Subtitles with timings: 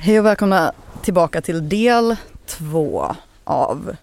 [0.00, 0.72] Hej och välkomna
[1.02, 3.96] tillbaka till del två av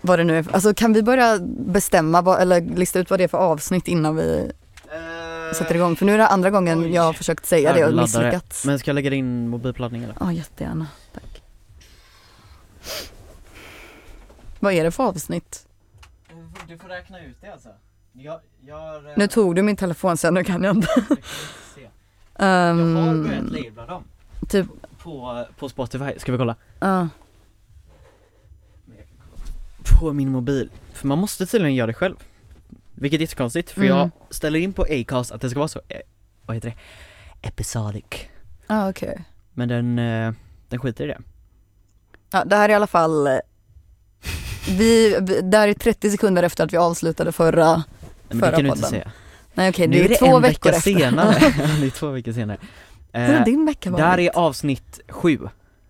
[0.00, 0.46] vad det nu är.
[0.54, 4.16] Alltså kan vi börja bestämma vad, eller lista ut vad det är för avsnitt innan
[4.16, 4.52] vi
[5.54, 5.96] sätter igång?
[5.96, 6.94] För nu är det andra gången Oj.
[6.94, 8.02] jag har försökt säga det och Laddare.
[8.04, 8.64] misslyckats.
[8.66, 10.14] Men ska jag lägga din mobil på laddning eller?
[10.20, 10.86] Ja, jättegärna.
[11.12, 11.42] Tack.
[14.60, 15.66] Vad är det för avsnitt?
[16.68, 17.68] Du får räkna ut det alltså.
[18.12, 20.88] Jag, jag, Nu tog du min telefon sen, nu kan jag inte.
[21.74, 21.88] se.
[22.38, 24.04] Ehm, Jag har börjat labla dem.
[24.48, 24.66] Typ,
[24.98, 26.56] På, på Spotify, ska vi kolla?
[26.80, 27.08] ja.
[30.00, 30.70] På min mobil.
[30.92, 32.16] För man måste tydligen göra det själv.
[32.94, 33.96] Vilket är jättekonstigt, för Mm.
[33.96, 36.00] jag ställer in på Acast att det ska vara så, eh,
[36.46, 37.48] vad heter det?
[37.48, 38.04] Episodic.
[38.66, 39.24] Ja, okej.
[39.54, 40.32] Men den, eh,
[40.68, 41.18] den skiter i det.
[42.30, 43.32] Ja, det här är i alla fall eh,
[44.68, 47.66] vi, vi, det här är 30 sekunder efter att vi avslutade förra,
[48.28, 48.90] Men det Förra kan du inte podden.
[48.90, 49.12] säga.
[49.54, 50.92] nej okej nu det är är det två en veckor vecka efter.
[50.92, 51.34] senare.
[51.80, 52.58] det är två veckor senare.
[53.12, 53.98] Hur har Eh, din vecka varit?
[54.02, 55.38] där är avsnitt sju.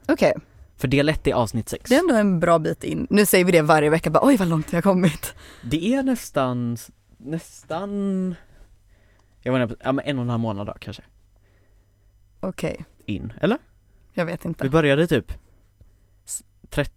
[0.08, 0.32] Okej,
[0.76, 1.88] För del ett är avsnitt sex.
[1.90, 3.06] det är ändå en bra bit in.
[3.10, 5.34] Nu säger vi det varje vecka, bara oj vad långt vi har kommit.
[5.62, 6.76] Det är nästan,
[7.18, 8.34] nästan,
[9.42, 11.02] jag inte, ja men en och en halv månad då kanske,
[12.40, 13.58] Okej, in, eller?
[14.12, 14.68] jag vet Vi inte.
[14.68, 15.32] började typ,
[16.24, 16.92] s- trett,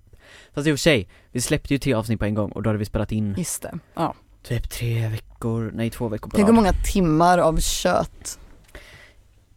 [0.53, 2.69] fast i och för sig, vi släppte ju tre avsnitt på en gång och då
[2.69, 3.79] hade vi spelat in Just det.
[3.93, 4.15] Ja.
[4.43, 8.39] typ tre veckor, nej två veckor på Tänk hur många timmar av kött.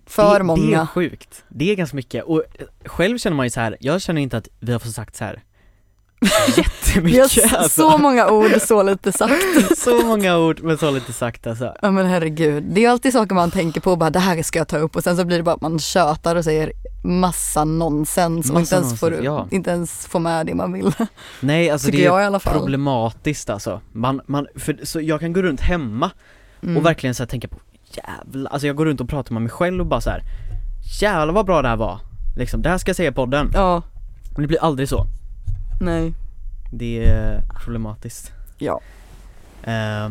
[0.07, 0.81] För det, Det många.
[0.81, 3.77] är sjukt, det är ganska mycket och eh, själv känner man ju så här.
[3.81, 5.43] jag känner inte att vi har fått sagt så här
[6.21, 7.91] Vi har jättemycket alltså.
[7.91, 9.35] så många ord, så lite sagt.
[9.79, 11.75] så många ord men så lite sagt alltså.
[11.83, 14.69] Ja men herregud, det är alltid saker man tänker på, bara det här ska jag
[14.69, 16.73] ta upp och sen så blir det bara att man tjötar och säger
[17.05, 19.49] massa nonsens och inte ens, får, ja.
[19.51, 20.93] inte ens får med det man vill.
[21.41, 22.53] Nej alltså Tycker det jag är fall.
[22.59, 23.81] problematiskt alltså.
[23.93, 26.11] Man, man, för, så jag kan gå runt hemma
[26.63, 26.77] Mm.
[26.77, 27.57] och verkligen så här tänka på
[27.97, 30.23] jävlar, alltså jag går runt och pratar med mig själv och bara så här.
[31.01, 32.01] Jävlar vad bra det här var.
[32.37, 33.51] Liksom, det här ska jag säga i podden.
[33.55, 33.83] Ja,
[34.33, 35.07] Men det blir aldrig så.
[35.81, 36.13] nej.
[36.73, 38.33] Det är problematiskt.
[38.59, 38.81] Ja.
[39.67, 40.11] Uh,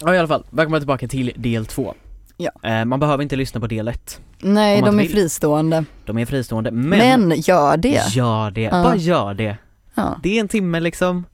[0.00, 1.94] ja i alla fall, välkomna tillbaka till del två.
[2.36, 2.50] Ja.
[2.62, 4.20] Eh, man behöver inte lyssna på del ett.
[4.38, 5.10] Nej, de är vill.
[5.10, 5.84] fristående.
[6.04, 8.02] De är fristående, men, Men, gör det.
[8.08, 8.70] gör det, Ja.
[8.82, 9.56] bara gör det.
[9.94, 10.16] Ja.
[10.22, 11.24] Det är en timme liksom.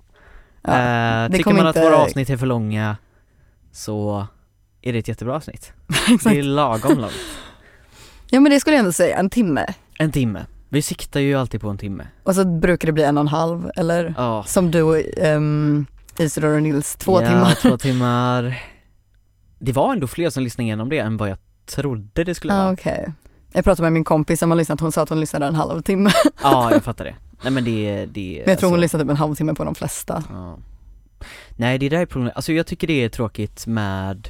[0.62, 2.96] Det tycker man att inte- våra avsnitt är för långa
[3.72, 4.26] så
[4.88, 5.72] är det ett jättebra avsnitt.
[6.24, 7.12] Det är lagom långt.
[8.30, 9.66] Ja men det skulle jag ändå säga, en timme.
[9.98, 10.46] En timme.
[10.68, 12.06] Vi siktar ju alltid på en timme.
[12.22, 14.44] Och så brukar det bli en och en halv, eller Ja.
[14.46, 15.86] som du och um,
[16.18, 17.54] Isidor och Nils, två ja, timmar.
[17.62, 18.62] två timmar.
[19.58, 22.62] Det var ändå fler som lyssnade igenom det än vad jag trodde det skulle Ja,
[22.62, 22.72] vara.
[22.72, 23.12] Okej.
[23.52, 26.10] Jag pratade med min kompis som har lyssnat, hon sa att hon lyssnade en halvtimme.
[26.42, 27.14] Ja, jag fattar det.
[27.42, 29.74] Nej men det, det Men jag tror hon alltså- lyssnade typ en halvtimme på de
[29.74, 30.24] flesta.
[30.28, 30.58] Ja.
[31.56, 34.28] Nej det där är problemet, alltså jag tycker det är tråkigt med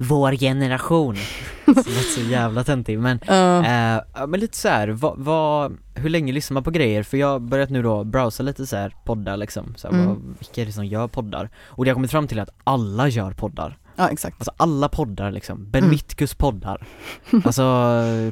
[0.00, 1.16] vår generation.
[1.66, 3.64] låter så jävla töntig men, Ja.
[3.64, 7.02] eh, ja, men lite så här, vad, vad, hur länge lyssnar man på grejer?
[7.02, 10.06] För jag har börjat nu då browsa lite så här poddar liksom, så här, Mm.
[10.08, 11.50] vad, vilka är det som gör poddar?
[11.64, 13.78] Och det har kommit fram till att alla gör poddar.
[13.96, 14.36] ja, exakt.
[14.40, 15.90] Alltså alla poddar liksom, Ben Mm.
[15.90, 16.86] Mitkus poddar.
[17.44, 17.62] alltså,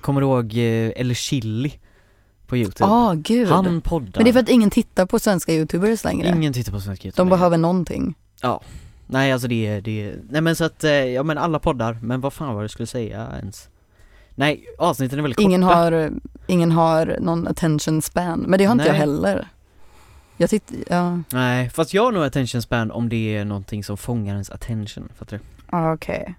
[0.03, 1.73] kommer du ihåg eh, Eller Chili
[2.47, 2.91] på youtube?
[2.91, 3.49] Ja, gud.
[3.49, 4.13] Han poddar.
[4.17, 6.29] Men det är för att ingen tittar på svenska youtubers längre.
[6.37, 8.15] Ingen tittar på svensk youtube De behöver någonting.
[9.11, 11.99] Nej alltså det är, det är, nej men så att, eh, ja men alla poddar,
[12.03, 13.69] men vad fan var det jag skulle säga ens?
[14.35, 16.11] Nej, avsnitten är väldigt Ingen korta har,
[16.47, 19.01] ingen har någon attention span, men det har inte jag Nej.
[19.01, 19.49] heller.
[20.37, 23.97] Jag tyckte, ja, Nej, fast jag har nog attention span om det är någonting som
[23.97, 25.43] fångar ens attention, fattar du?
[25.77, 26.35] ah, okej.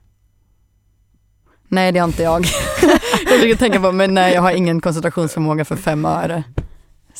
[1.67, 2.45] Nej det har inte jag.
[3.25, 6.43] jag försöker tänka på, men nej jag har ingen koncentrationsförmåga för fem öre.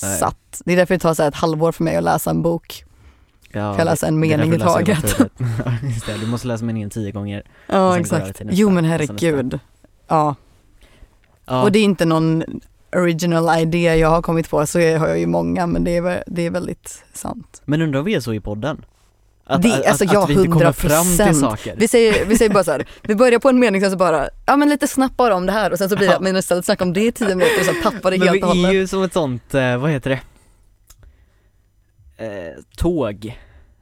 [0.01, 0.17] Nej.
[0.17, 0.61] Satt.
[0.65, 2.83] Det är därför det tar så här ett halvår för mig att läsa en bok.
[3.51, 5.19] Ja, jag läsa en mening i taget?
[5.39, 5.71] Ja,
[6.05, 8.41] det, du måste läsa meningen tio gånger Ja jag exakt.
[8.51, 9.59] Jo men herregud.
[10.07, 10.35] Ja.
[11.45, 11.63] ja.
[11.63, 12.43] Och det är inte någon
[12.95, 16.45] original idé jag har kommit på, så har jag ju många, men det är, det
[16.45, 17.61] är väldigt sant.
[17.65, 18.85] Men undrar om vi är så i podden?
[19.45, 21.25] Att, Det- att, alltså, att, ja, att vi inte kommer fram 100%.
[21.27, 21.75] till saker?
[21.77, 24.29] Vi säger, vi säger bara så här, vi börjar på en mening sen så bara,
[24.45, 26.35] ja men lite snabbt bara om det här och sen så blir det att man
[26.37, 28.59] istället snackar om det i tio minuter och så tappar det Men helt och vi
[28.59, 28.73] är hållet.
[28.73, 30.19] ju som ett sånt, eh, vad heter det?
[32.25, 33.37] Eh, tåg.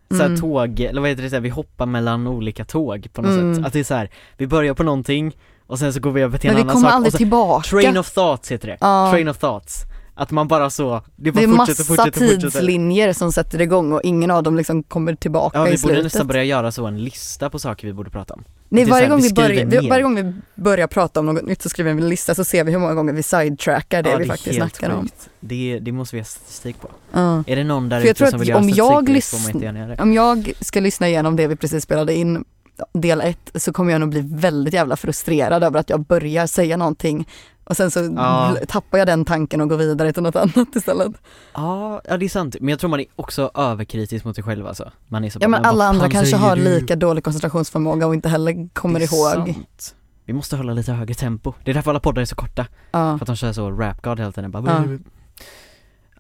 [0.10, 0.40] Såhär Mm.
[0.42, 3.56] tåg, eller vad heter det, så här, vi hoppar mellan olika tåg på något Mm.
[3.56, 3.66] sätt.
[3.66, 5.38] Att det är så här, vi börjar på någonting
[5.68, 6.96] och sen så går vi över till en Men vi annan kommer sak.
[6.96, 7.70] aldrig så, tillbaka.
[7.70, 8.78] train of thoughts heter det.
[8.82, 9.12] Ja.
[9.12, 9.84] Train of thoughts.
[10.16, 12.42] Att man bara så, det bara det är fortsätter, massa fortsätter, fortsätter.
[12.50, 15.80] tidslinjer som sätter igång och ingen av dem liksom kommer tillbaka Ja vi i borde
[15.80, 16.04] slutet.
[16.04, 18.44] nästan börja göra så en lista på saker vi borde prata om.
[18.70, 21.62] Nej, varje, gång vi vi börjar, vi, varje gång vi börjar prata om något nytt
[21.62, 24.18] så skriver vi en lista så ser vi hur många gånger vi sidetrackar det ja,
[24.18, 25.02] vi det är faktiskt snackar om.
[25.02, 25.30] sjukt.
[25.40, 26.90] Det, det måste vi ha statistik på.
[27.12, 27.44] Ja.
[27.48, 29.98] Är det någon där ute som vill göra om jag det.
[30.00, 32.46] Om jag ska lyssna igenom det vi precis spelade in
[32.94, 36.78] del ett så kommer jag nog bli väldigt jävla frustrerad över att jag börjar säga
[36.78, 37.28] någonting
[37.70, 38.56] och sen så Ja.
[38.68, 41.12] tappar jag den tanken och går vidare till något annat istället.
[41.54, 44.68] Ja, ja det är sant, men jag tror man är också överkritisk mot sig själv
[44.68, 46.62] alltså Man är så Ja bara, men alla andra kanske har du?
[46.64, 49.48] lika dålig koncentrationsförmåga och inte heller kommer Det är ihåg.
[49.56, 49.96] sant.
[50.26, 53.18] Vi måste hålla lite högre tempo, det är därför alla poddar är så korta Ja.
[53.18, 54.98] För att de kör så rap god hela tiden bara Ja.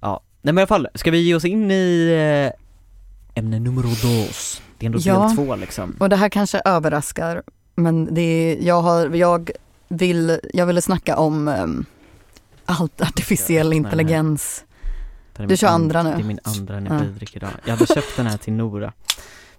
[0.01, 2.09] Ja, nej men i alla fall, ska vi ge oss in i
[3.33, 4.61] eh, ämne numero dos?
[4.77, 5.19] Det är ändå Ja.
[5.27, 7.43] del två liksom Och det här kanske överraskar
[7.75, 9.51] men det är, jag, har, jag,
[9.87, 11.85] vill, jag ville snacka om um,
[12.65, 14.63] allt artificiell Ja, intelligens.
[15.37, 16.09] Du kör and- andra nu.
[16.15, 18.93] Det är min andra energidryck idag Jag hade köpt den här till Nora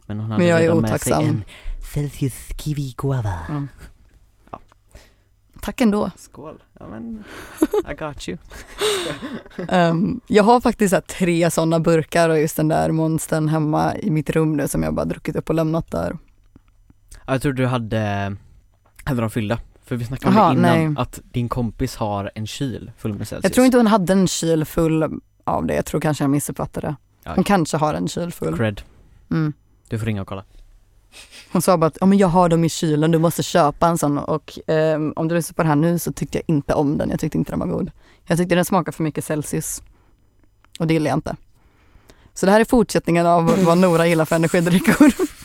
[0.07, 1.25] Men hon hade Men jag är redan med sig otacksam.
[1.29, 1.45] en
[1.95, 3.69] Celsius kiwi guava Mm.
[5.61, 6.11] Tack ändå.
[6.17, 7.25] Skål, ja men
[7.91, 8.39] I got you
[9.69, 14.11] Ehm, jag har faktiskt här, tre sådana burkar och just den där monstern hemma i
[14.11, 16.17] mitt rum nu som jag bara druckit upp och lämnat där.
[17.27, 18.37] Ja, Jag trodde du hade,
[19.05, 21.03] hade de fyllda För vi snackade om Aha, det innan, nej.
[21.03, 24.29] att din kompis har en kyl full med Celsius Jag tror inte hon hade en
[24.29, 26.97] kyl full av det, jag tror kanske jag missuppfattade.
[27.27, 28.57] Hon kanske har en kyl full.
[28.57, 28.81] Cred,
[29.31, 29.53] Mm.
[29.89, 30.45] du får ringa och kolla
[31.53, 33.99] Hon sa bara att ja, men jag har dem i kylen, du måste köpa en
[33.99, 36.99] sån och ehm, om du lyssnar på det här nu så tyckte jag inte om
[36.99, 37.91] den, jag tyckte inte den var god.
[38.27, 39.83] Jag tyckte den smakade för mycket Celsius.
[40.79, 41.37] Och det gillar jag inte.
[42.35, 45.13] Så det här är fortsättningen av vad Nora gillar för energidryckor.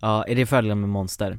[0.00, 1.38] Ja, är det fördelen med Monster?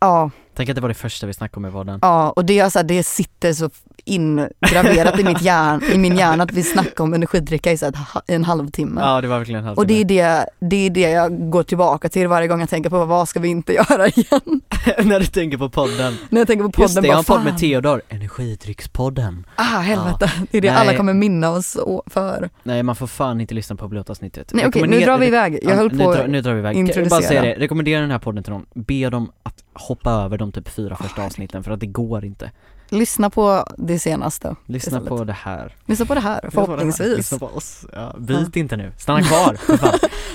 [0.00, 2.58] Ja, Tänk att det var det första vi snackade om i podden ja, och det,
[2.58, 3.70] är så här, det sitter så
[4.08, 8.22] ingraverat i, mitt hjärn, i min hjärna att vi snackar om energidricka i så ha-
[8.26, 9.00] en halvtimme.
[9.00, 10.44] Ja det var verkligen en Och det är halvtimme.
[10.60, 13.40] det, det är det jag går tillbaka till varje gång jag tänker på vad ska
[13.40, 14.60] vi inte göra igen?
[15.04, 17.24] När du tänker på podden När jag tänker på podden Just det, jag har en
[17.24, 17.58] podd med.
[17.58, 20.80] Theodor, Energidryckspodden Ah helvete, det är det Nej.
[20.80, 21.76] alla kommer minna oss
[22.06, 22.50] för.
[22.62, 25.58] Nej man får fan inte lyssna på pilotavsnittet Nej okej, nu Rekommenderar- drar vi iväg.
[25.62, 27.28] Jag Ja, höll nu, på drar, nu drar vi iväg, vill bara introducera.
[27.28, 30.68] säga det, rekommendera den här podden till någon, be dem att hoppa över de typ
[30.68, 32.50] fyra första avsnitten för att det går inte
[32.88, 34.54] lyssna på det senaste.
[34.66, 35.08] Lyssna Istället.
[35.08, 36.66] på det här Lyssna på det här Lyssna på det här.
[36.66, 37.16] förhoppningsvis.
[37.16, 39.56] Lyssna på oss, ja, byt inte nu, stanna kvar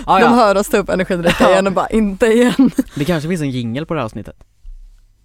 [0.05, 0.27] ah, De ja.
[0.27, 1.49] hör oss ta upp energidricka Ja.
[1.51, 2.71] igen och bara inte igen.
[2.95, 4.35] Det kanske finns en jingle på det här avsnittet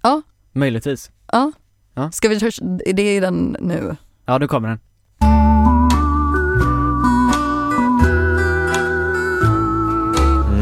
[0.03, 0.23] Ja.
[0.53, 1.53] Möjligtvis, Ja.
[1.95, 2.11] Ja.
[2.11, 3.97] Ska vi, är det i den nu?
[4.27, 4.79] ja nu kommer den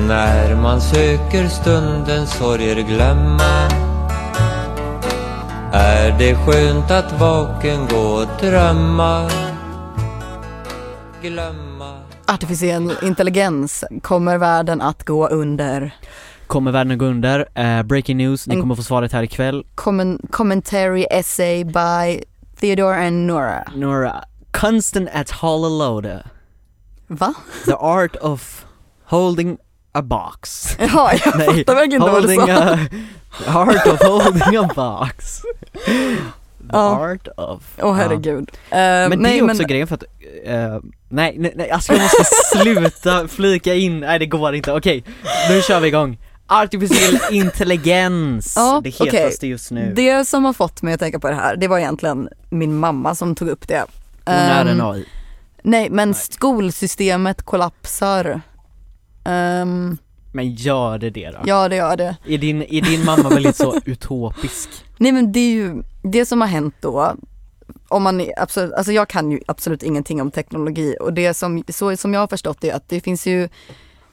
[0.09, 3.69] När man söker stundens sorger glömma
[5.79, 9.31] Är det skönt att vaken gå och drömma
[11.23, 15.91] Glömma Artificiell intelligens, kommer världen att gå under?
[16.47, 17.49] Kommer världen att gå under?
[17.55, 22.25] Eh, breaking news, ni kommer få svaret här ikväll Commen- commentary essay by
[22.61, 23.65] Theodore and Nora.
[23.75, 26.21] Nora, constant at Hallelujah
[27.07, 27.35] Va?
[27.65, 28.65] The art of
[29.05, 29.59] holding
[29.99, 32.53] a box Ja, jag fattar verkligen inte vad du sa.
[32.53, 32.79] a,
[33.47, 36.79] art of holding a box The Ja.
[37.13, 38.51] art of Åh herregud.
[38.71, 40.03] Eh, Men det nej, är också men, grejen för att,
[40.45, 40.79] eh,
[41.09, 42.25] nej, nej, nej, alltså jag måste
[42.59, 45.05] sluta flika in, nej det går inte, okej,
[45.51, 50.83] nu kör vi igång Artificiell intelligens, Ja, det hetaste just nu Det som har fått
[50.83, 53.85] mig att tänka på det här, det var egentligen min mamma som tog upp det.
[54.25, 55.05] Hon är Ehm, en AI
[55.63, 56.19] Nej, men Nej.
[56.21, 58.41] skolsystemet kollapsar.
[59.27, 59.99] Ehm,
[60.33, 61.39] Men gör det det då?
[61.45, 62.17] ja, det gör det.
[62.27, 64.69] Är, din, är din mamma väldigt så utopisk?
[64.99, 67.15] Nej, men det är ju det som har hänt då.
[67.89, 71.97] Om man absolut, alltså jag kan ju absolut ingenting om teknologi och det som, så
[71.97, 73.49] som jag har förstått det är att det finns ju,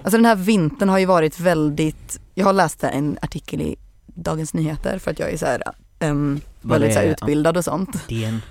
[0.04, 4.54] alltså den här vintern har ju varit väldigt, jag har läst en artikel i Dagens
[4.54, 5.62] Nyheter för att jag är så här,
[6.00, 6.40] Vad
[6.72, 7.90] väldigt så här det är, utbildad och sånt.
[8.08, 8.42] Det är, en,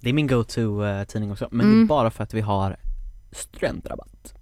[0.00, 1.82] det är min go-to eh, också, men det Mm.
[1.82, 2.76] är bara för att vi har
[3.32, 4.34] studentrabatt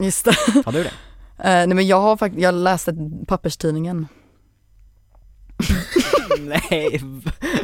[0.00, 0.34] Just det.
[0.64, 0.90] Har du det?
[1.38, 2.94] Eh, nej men jag har faktiskt, jag läste
[3.26, 4.08] papperstidningen.
[6.40, 7.00] Nej,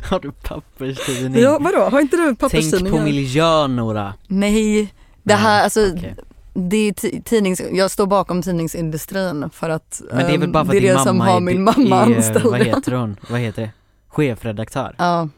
[0.02, 1.42] har du papperstidning?
[1.42, 2.92] Ja vadå, har inte du Tänk papperstidningen?
[2.98, 6.14] på miljön Nora Nej, det här, alltså okej.
[6.54, 10.64] det är ti- tidnings, jag står bakom tidningsindustrin för att Men det är väl bara
[10.64, 12.44] för det är att det din som mamma har är, min är, mamma är, anställd.
[12.44, 13.16] vad heter hon?
[13.30, 13.70] Vad heter det?
[14.08, 14.94] Chefredaktör?
[14.98, 15.28] Ja.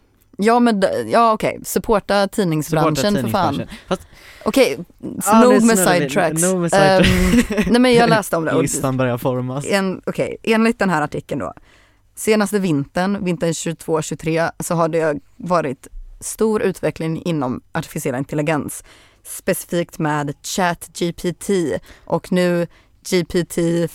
[0.40, 3.62] Ja men ja okej, supporta tidningsbranschen Supporta för fan.
[3.88, 4.02] Fast
[4.45, 4.78] Okej,
[5.25, 6.42] Ah, nog med sidetracks.
[6.42, 7.66] Med Ehm, sidetracks.
[7.71, 8.62] nej men jag läste om det.
[8.62, 11.52] listan börjar formas En, okej, enligt den här artikeln då.
[12.14, 15.88] Senaste vintern, vintern 22-23, så har det varit
[16.21, 18.85] stor utveckling inom artificiell intelligens.
[19.25, 21.50] Specifikt med ChatGPT
[22.04, 22.66] och nu
[23.04, 23.90] GPT-4.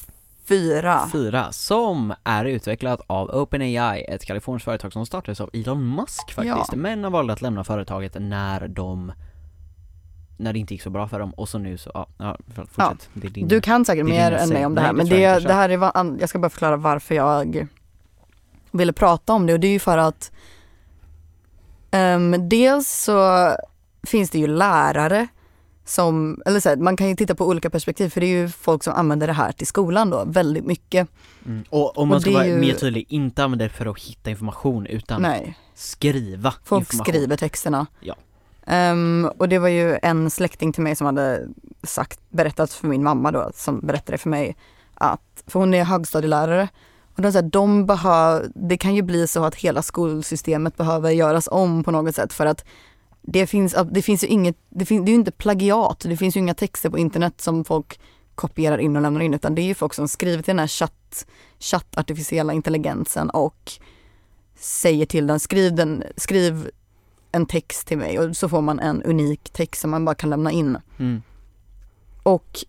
[1.11, 6.71] Fyra, som är utvecklat av OpenAI, ett kaliforniskt företag som startades av Elon Musk faktiskt,
[6.71, 6.75] Ja.
[6.75, 9.11] men har valt att lämna företaget när de
[10.37, 13.09] när det inte gick så bra för dem och så nu så, ja, ja fortsätt.
[13.13, 15.05] Det är din, Du kan säkert det mer än mig om det här det men
[15.09, 17.67] det, inte, det här är, jag ska bara förklara varför jag
[18.71, 20.31] ville prata om det och det är ju för att
[21.91, 23.49] ehm, dels så
[24.03, 25.27] finns det ju lärare
[25.85, 28.49] som, eller så här, man kan ju titta på olika perspektiv för det är ju
[28.49, 31.07] folk som använder det här till skolan då väldigt mycket.
[31.45, 31.63] mm.
[31.69, 34.29] Och om man och ska vara ju- mer tydlig, inte använda det för att hitta
[34.29, 37.13] information utan Nej, skriva folk information.
[37.13, 37.85] skriver texterna.
[37.99, 38.15] Ja.
[38.65, 41.47] Ehm, och det var ju en släkting till mig som hade
[41.83, 44.55] sagt, berättat för min mamma då, som berättade för mig
[44.93, 46.67] att, för hon är högstadielärare,
[47.15, 51.47] och de säger de behöver, det kan ju bli så att hela skolsystemet behöver göras
[51.51, 52.65] om på något sätt för att
[53.25, 56.35] det finns, det finns ju inget, det, fin, det är ju inte plagiat, det finns
[56.35, 57.99] ju inga texter på internet som folk
[58.35, 60.67] kopierar in och lämnar in utan det är ju folk som skriver till den här
[60.67, 61.25] chatt,
[61.59, 63.71] chatt artificiella intelligensen och
[64.55, 66.69] säger till den, skriv, den, skriv
[67.31, 70.29] en text till mig och så får man en unik text som man bara kan
[70.29, 70.77] lämna in.
[70.99, 71.21] Mm.
[72.23, 72.59] Och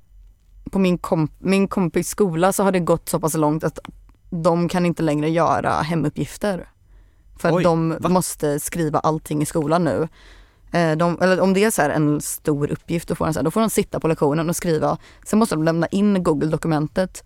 [0.70, 3.78] på min, komp min kompis skola så har det gått så pass långt att
[4.30, 6.68] de kan inte längre göra hemuppgifter.
[7.36, 8.08] För att Oj, de va?
[8.08, 10.08] måste skriva allting i skolan nu.
[10.74, 13.38] Eh, de, eller om det är så här en stor uppgift då får, de så
[13.38, 14.98] här, då får de sitta på lektionen och skriva.
[15.26, 17.24] Sen måste de lämna in Google-dokumentet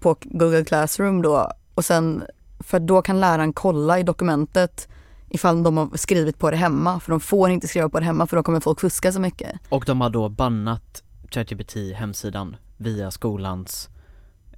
[0.00, 2.22] på Google Classroom då och sen
[2.60, 4.88] för då kan läraren kolla i dokumentet
[5.28, 8.26] ifall de har skrivit på det hemma för de får inte skriva på det hemma
[8.26, 9.60] för då kommer folk fuska så mycket.
[9.68, 13.88] Och de har då bannat ChatGPT hemsidan via skolans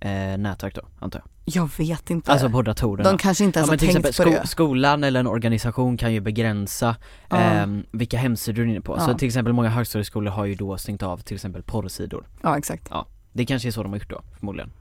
[0.05, 1.29] eh, nätverk då, antar jag.
[1.63, 2.33] Jag vet inte.
[2.33, 3.11] Alltså på datorerna.
[3.11, 4.47] de kanske inte ens Ja, har tänkt exempel på det.
[4.49, 6.97] skolan eller en organisation kan ju begränsa
[7.31, 7.37] Ja.
[7.37, 9.01] ehm, vilka hemsidor du är inne på.
[9.01, 9.19] Så Ja.
[9.19, 12.27] till exempel många högstadieskolor har ju då stängt av till exempel porrsidor.
[12.43, 12.91] Ja exakt.
[13.33, 14.73] Det kanske är så de har gjort då, förmodligen.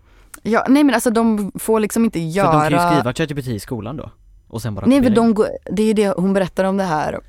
[0.42, 3.48] Ja, nej men alltså de får liksom inte För de kan ju göra skriva ChatGPT
[3.48, 4.12] i skolan då.
[4.48, 6.84] Och sen bara Nej men de går, det är ju det hon berättade om det
[6.84, 7.20] här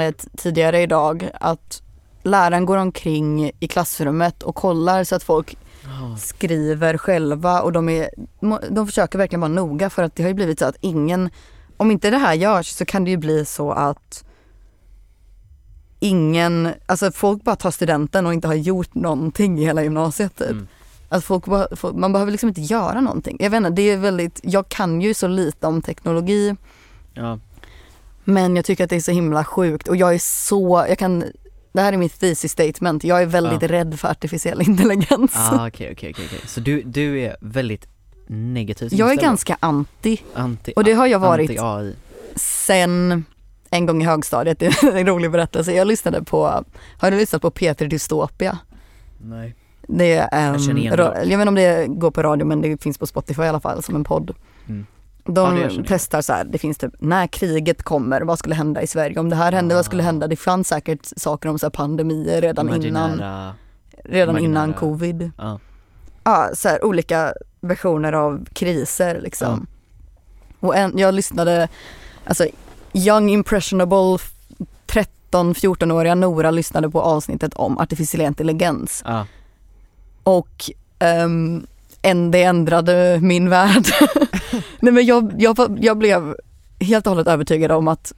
[0.00, 1.82] eh, tidigare idag att
[2.22, 5.56] läraren går omkring i klassrummet och kollar så att folk
[6.18, 8.10] Skriver själva och de, är,
[8.70, 11.30] de försöker verkligen vara noga för att det har ju blivit så att ingen,
[11.76, 14.24] om inte det här görs så kan det ju bli så att
[16.00, 20.50] ingen, alltså folk bara tar studenten och inte har gjort någonting i hela gymnasiet typ.
[20.50, 20.68] Mm.
[21.08, 21.46] Att folk,
[21.94, 23.36] man behöver liksom inte göra någonting.
[23.40, 26.56] Jag vet inte, det är väldigt, jag kan ju så lite om teknologi
[27.14, 27.38] Ja.
[28.24, 31.24] men jag tycker att det är så himla sjukt och jag är så, jag kan,
[31.72, 33.68] det här är mitt thesis statement, jag är väldigt Ja.
[33.68, 35.32] rädd för artificiell intelligens.
[35.36, 36.40] Ah, okej okej okej okej.
[36.46, 37.88] Så du, du är väldigt
[38.26, 41.94] negativt Jag är ganska anti anti, och det har jag varit anti-AI.
[42.36, 43.24] sen
[43.70, 45.72] en gång i högstadiet, det är en rolig berättelse.
[45.72, 46.64] Jag lyssnade på,
[46.98, 48.58] har du lyssnat på Peter Dystopia?
[49.18, 49.54] Nej.
[49.88, 52.98] Det är en, Jag jag vet inte om det går på radio men det finns
[52.98, 54.34] på Spotify i alla fall som en podd.
[54.68, 54.86] Mm.
[55.24, 58.86] De Ja, testar så här, det finns typ när kriget kommer, vad skulle hända i
[58.86, 59.20] Sverige?
[59.20, 60.06] Om det här hände, vad skulle Ah.
[60.06, 60.26] hända?
[60.26, 63.54] Det fanns säkert saker om så här pandemier redan innan, Imaginära,
[64.04, 65.30] redan innan imaginära- covid.
[65.38, 65.58] ja.
[66.24, 69.66] Ja, så här, olika versioner av kriser liksom.
[70.60, 71.68] Och en, jag lyssnade,
[72.24, 72.46] alltså
[72.92, 74.18] young impressionable
[74.86, 79.26] 13-14-åriga Nora lyssnade på avsnittet om artificiell intelligens Ja.
[80.22, 81.66] och ehm,
[82.02, 83.84] en, det ändrade min värld.
[84.80, 86.34] Nej men jag, jag, jag blev
[86.80, 88.12] helt och hållet övertygad om att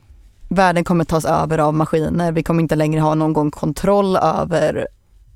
[0.49, 2.33] världen kommer tas över av maskiner.
[2.33, 4.89] Vi kommer inte längre ha någon kontroll över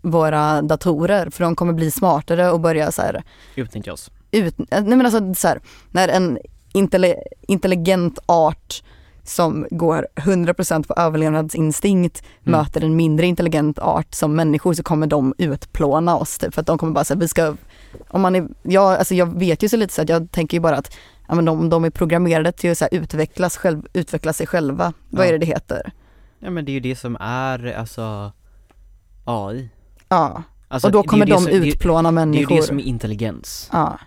[0.02, 3.22] våra datorer för de kommer bli smartare och börja så här
[3.54, 4.10] Utnyttja oss.
[4.30, 6.38] ut, nej men alltså så här, när en
[6.72, 7.14] intelli,
[7.48, 8.82] intelligent art
[9.24, 12.58] som går 100% på överlevnadsinstinkt Mm.
[12.60, 16.66] möter en mindre intelligent art som människor så kommer de utplåna oss typ, för att
[16.66, 17.54] de kommer bara säga vi ska,
[18.08, 20.60] om man är, jag, alltså jag vet ju så lite så att jag tänker ju
[20.60, 20.96] bara att
[21.28, 24.92] ja, men de, de är programmerade till att så här, utvecklas, själv, utveckla sig själva,
[25.10, 25.28] vad Ja.
[25.28, 25.92] är det det heter?
[26.38, 28.32] Ja men det är ju det som är alltså
[29.24, 29.68] AI.
[30.08, 32.56] Ja, Alltså, och då kommer de som- det- utplåna Det är ju människor.
[32.56, 33.68] det som är intelligens.
[33.72, 33.98] Ja,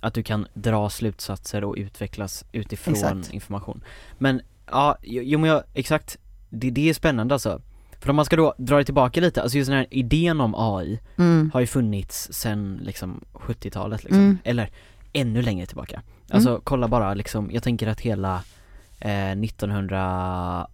[0.00, 3.30] Att du kan dra slutsatser och utvecklas utifrån Exakt.
[3.32, 3.84] information.
[4.18, 4.40] Men
[4.70, 6.16] ja, jo men jag, exakt,
[6.50, 7.60] det, det är spännande alltså.
[8.00, 10.54] För om man ska då dra det tillbaka lite, alltså just den här idén om
[10.56, 11.50] AI mm.
[11.54, 14.38] har ju funnits sen liksom 70-talet liksom, Mm.
[14.44, 14.70] eller
[15.12, 16.02] ännu längre tillbaka.
[16.30, 18.42] Alltså kolla bara liksom, jag tänker att hela
[19.00, 20.66] eh, 1900,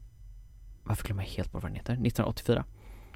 [0.85, 1.93] varför glömmer jag helt bort vad den heter?
[1.93, 2.65] 1984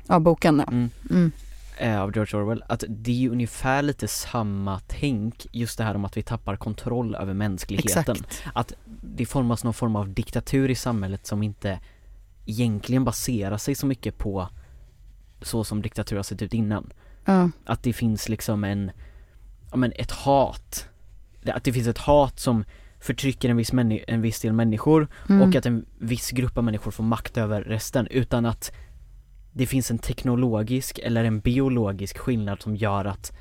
[0.09, 0.73] ja boken ja.
[0.73, 0.91] mm.
[1.11, 1.33] Mm.
[1.79, 5.95] eh, av George Orwell, att det är ju ungefär lite samma tänk, just det här
[5.95, 8.17] om att vi tappar kontroll över mänskligheten.
[8.17, 8.43] Exakt.
[8.53, 8.73] Att
[9.03, 11.81] det formas någon form av diktatur i samhället som inte
[12.49, 14.49] egentligen baserar sig så mycket på
[15.43, 16.93] så som diktatur har sett ut innan.
[17.25, 17.51] Ja.
[17.65, 18.91] Att det finns liksom en,
[19.71, 20.89] ja men ett hat.
[21.47, 22.65] Att det finns ett hat som
[23.01, 23.73] förtrycker en viss,
[24.07, 25.49] en viss del människor Mm.
[25.49, 28.73] och att en viss grupp av människor får makt över resten utan att
[29.53, 33.33] det finns en teknologisk eller en biologisk skillnad som gör att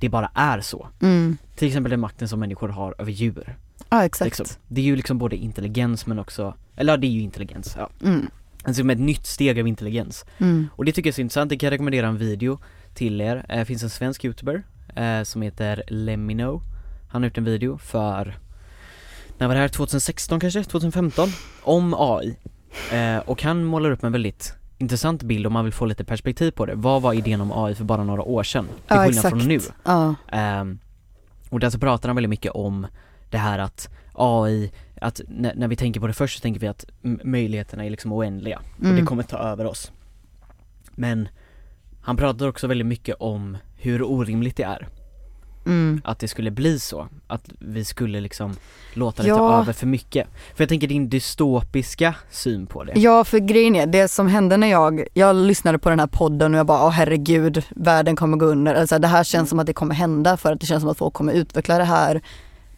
[0.00, 0.88] det bara är så.
[1.02, 1.36] Mm.
[1.56, 3.56] Till exempel den makten som människor har över djur.
[3.90, 4.38] Ja exakt.
[4.38, 4.46] Liksom.
[4.68, 7.90] Det är ju liksom både intelligens men också, eller ja, det är ju intelligens, ja.
[8.04, 8.30] Mm.
[8.64, 10.24] Med ett nytt steg av intelligens.
[10.38, 10.68] Mm.
[10.76, 12.58] Och det tycker jag är så intressant, det kan jag rekommendera en video
[12.94, 13.44] till er.
[13.48, 14.62] Det finns en svensk youtuber
[14.96, 16.62] eh, som heter Lemino.
[17.10, 18.38] Han har gjort en video för,
[19.38, 19.68] när var det här?
[19.68, 20.64] 2016 kanske?
[20.64, 21.28] 2015?
[21.62, 22.36] Om AI.
[22.92, 26.50] Eh, och han målar upp en väldigt intressant bild om man vill få lite perspektiv
[26.50, 26.74] på det.
[26.74, 28.64] Vad var idén om AI för bara några år sedan?
[28.64, 29.60] Till Ja skillnad från nu.
[29.84, 30.14] Ja.
[30.32, 30.78] Ehm,
[31.50, 32.86] och där så pratar han väldigt mycket om
[33.30, 36.66] det här att AI, att när, när vi tänker på det först så tänker vi
[36.66, 36.84] att
[37.24, 39.06] möjligheterna är liksom oändliga och det Mm.
[39.06, 39.92] kommer ta över oss.
[40.94, 41.28] Men
[42.00, 44.88] han pratar också väldigt mycket om hur orimligt det är
[45.66, 46.00] Mm.
[46.04, 48.56] att det skulle bli så, att vi skulle liksom
[48.94, 49.36] låta det Ja.
[49.36, 50.26] ta över för mycket.
[50.54, 52.92] För jag tänker din dystopiska syn på det.
[52.96, 56.54] Ja för grejen är, det som hände när jag, jag lyssnade på den här podden
[56.54, 58.74] och jag bara, åh herregud, världen kommer gå under.
[58.74, 60.98] Alltså, det här känns som att det kommer hända för att det känns som att
[60.98, 62.20] folk kommer utveckla det här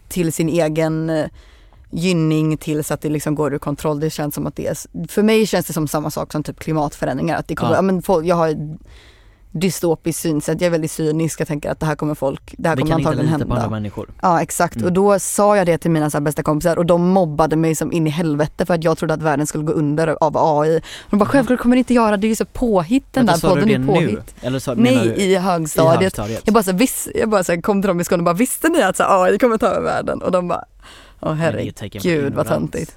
[0.09, 1.27] till sin egen eh,
[1.93, 4.01] gynning tills att det liksom går ur kontroll.
[4.01, 6.61] Det känns som att det är, för mig känns det som samma sak som typ
[6.61, 7.37] klimatförändringar.
[7.39, 7.79] Att det kommer, Ja.
[7.79, 7.83] ja.
[7.83, 8.59] men folk, jag har ett
[9.55, 12.77] dystopiskt synsätt, jag är väldigt cynisk, jag tänker att det här kommer folk, det här
[12.77, 13.65] vi kommer kan inte antagligen lita på hända.
[13.65, 14.09] andra människor.
[14.23, 14.87] Ja exakt Mm.
[14.87, 17.93] och då sa jag det till mina så bästa kompisar och de mobbade mig som
[17.93, 20.81] in i helvete för att jag trodde att världen skulle gå under av AI.
[21.11, 23.49] De bara självklart kommer det inte göra det är ju så påhitt den där sa
[23.49, 23.87] podden det är nu?
[23.87, 24.35] påhitt.
[24.41, 26.01] Eller så, Nej du i i högstadiet.
[26.03, 26.43] högstadiet?
[26.45, 28.35] Jag bara, så, här, viss, jag bara så kom till dem i skolan och bara
[28.35, 30.23] visste ni att så, AI kommer ta över världen?
[30.23, 30.65] Och de bara,
[31.23, 32.97] åh herregud vad töntigt.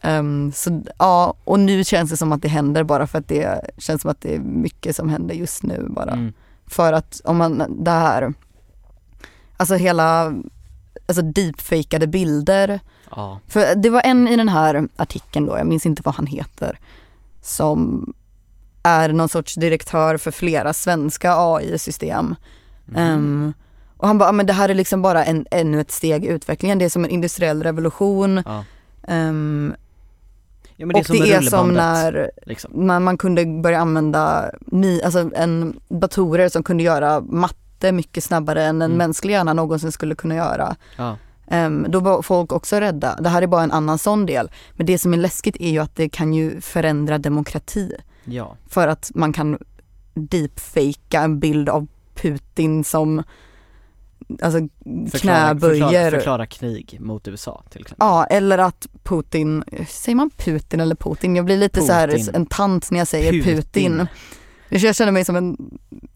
[0.00, 3.70] Ehm, så ja, och nu känns det som att det händer bara för att det
[3.78, 6.12] känns som att det är mycket som händer just nu bara.
[6.12, 6.32] Mm.
[6.66, 8.32] För att om man, det här,
[9.56, 10.34] alltså hela,
[11.06, 12.80] alltså deepfakeade bilder.
[13.10, 16.26] Ja, För det var en i den här artikeln då, jag minns inte vad han
[16.26, 16.78] heter,
[17.42, 18.12] som
[18.82, 22.34] är någon sorts direktör för flera svenska AI-system.
[22.84, 22.96] Mhm.
[22.96, 23.52] Ehm,
[23.98, 26.28] och han bara, "Ja, men det här är liksom bara en, ännu ett steg i
[26.28, 28.42] utvecklingen, det är som en industriell revolution.
[28.46, 28.64] ja.
[29.08, 29.74] Ehm,
[30.76, 32.86] ja det är och som det är som när liksom.
[32.86, 38.62] man, man kunde börja använda ni, alltså en, datorer som kunde göra matte mycket snabbare
[38.64, 38.98] än en Mm.
[38.98, 40.76] mänsklig hjärna någonsin skulle kunna göra.
[40.96, 41.16] Ja,
[41.50, 43.16] Ehm, då var folk också rädda.
[43.20, 44.50] Det här är bara en annan sån del.
[44.72, 47.92] Men det som är läskigt är ju att det kan ju förändra demokrati.
[48.68, 49.58] För att man kan
[50.14, 53.22] deepfakea en bild av Putin som
[54.42, 54.58] alltså
[55.20, 55.58] knäböjer.
[55.90, 58.06] förklara, förklara krig mot USA till exempel.
[58.06, 61.36] Ja, eller att Putin, säger man Putin eller Putin?
[61.36, 62.34] Jag blir lite så här Putin.
[62.34, 64.06] en tant när jag säger Putin.
[64.68, 65.56] Jag känner mig som en,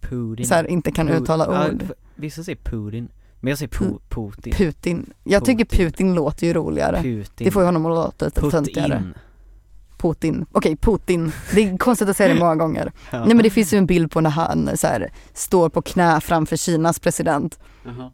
[0.01, 0.47] Putin.
[0.47, 1.83] så här, inte kan Pu- uttala ja, ord.
[1.85, 3.09] f- Vissa säger Putin,
[3.41, 4.53] men jag säger pu- Putin.
[4.53, 5.13] Putin.
[5.25, 5.87] Jag tycker Putin.
[5.87, 7.03] Putin låter ju roligare.
[7.03, 7.45] Putin.
[7.45, 9.03] Det får ju honom att låta lite töntigare.
[10.03, 10.47] Putin.
[10.53, 11.33] Okej, Putin.
[11.55, 12.93] Det är konstigt att säga det många gånger.
[13.11, 13.19] Ja.
[13.19, 16.21] Nej men det finns ju en bild på när han så här, står på knä
[16.21, 18.11] framför Kinas president Jaha.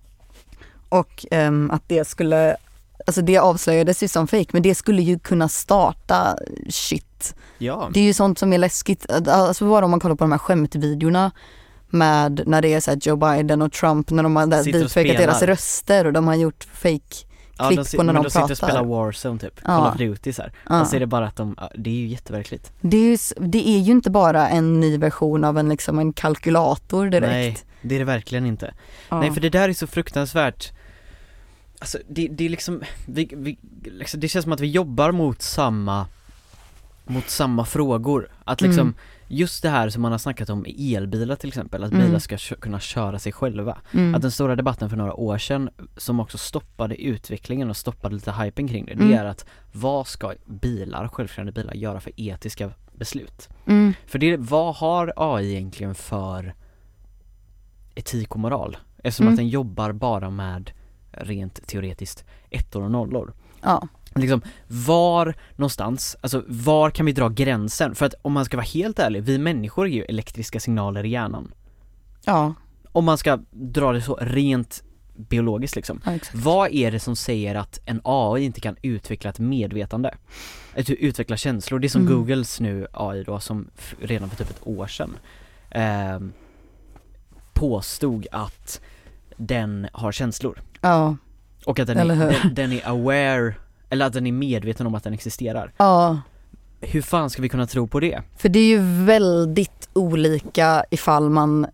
[0.89, 2.57] och ehm, att det skulle,
[3.07, 6.37] alltså det avslöjades ju som fake men det skulle ju kunna starta
[6.71, 7.35] shit.
[7.59, 10.33] Ja, Det är ju sånt som är läskigt, alltså bara om man kollar på de
[10.33, 11.31] här skämtvideorna
[11.91, 16.05] med när det är så Joe Biden och Trump när de har deepfakat deras röster
[16.05, 17.28] och de har gjort fake
[17.59, 18.67] ja klipp de, på när men de de sitter och pratar.
[18.67, 19.77] spelar Warzone typ, Ja.
[19.77, 20.53] Call of Duty så här.
[20.69, 20.81] Ja.
[20.81, 22.73] Och så är det bara att de, ja, det är ju jätteverkligt.
[22.81, 23.19] Det är, ju,
[23.49, 27.31] det är ju inte bara en ny version av en, liksom, en kalkylator direkt.
[27.33, 28.75] Nej, det är det verkligen inte.
[29.09, 29.21] Ja.
[29.21, 30.73] Nej för det där är så fruktansvärt
[31.81, 35.43] Alltså det, det är liksom, vi, vi, liksom, det känns som att vi jobbar mot
[35.43, 36.07] samma
[37.07, 38.95] Mot samma frågor, att liksom Mm.
[39.31, 42.07] Just det här som man har snackat om i elbilar till exempel, att Mm.
[42.07, 44.15] bilar ska kö- kunna köra sig själva Mm.
[44.15, 48.33] Att den stora debatten för några år sedan, som också stoppade utvecklingen och stoppade lite
[48.33, 49.09] hypen kring det, Mm.
[49.09, 53.49] det är att vad ska bilar, självkörande bilar, göra för etiska beslut?
[53.67, 53.95] Mm.
[54.07, 56.55] För det, vad har AI egentligen för
[57.95, 58.77] etik och moral?
[59.05, 59.35] Eftersom Mm.
[59.35, 60.71] att den jobbar bara med
[61.11, 63.33] rent teoretiskt ettor och nollor.
[63.63, 63.89] Ja.
[64.21, 67.95] Liksom, var någonstans, alltså var kan vi dra gränsen?
[67.95, 71.09] För att om man ska vara helt ärlig, vi människor är ju elektriska signaler i
[71.09, 71.53] hjärnan.
[72.25, 72.55] Ja,
[72.93, 74.83] Om man ska dra det så rent
[75.17, 76.01] biologiskt liksom.
[76.05, 76.35] ja exakt.
[76.37, 80.15] Vad är det som säger att en AI inte kan utveckla ett medvetande?
[80.77, 82.15] Att utveckla känslor, det är som Mm.
[82.15, 85.17] Googles nu AI då som redan för typ ett år sedan
[85.71, 86.33] ehm,
[87.53, 88.81] påstod att
[89.37, 91.17] den har känslor Ja,
[91.65, 92.39] och att den Eller är, hur?
[92.43, 93.55] den, den är aware,
[93.91, 95.73] eller att den är medveten om att den existerar.
[95.79, 96.21] ja.
[96.81, 98.23] Hur fan ska vi kunna tro på det?
[98.37, 101.67] För det är ju väldigt olika ifall man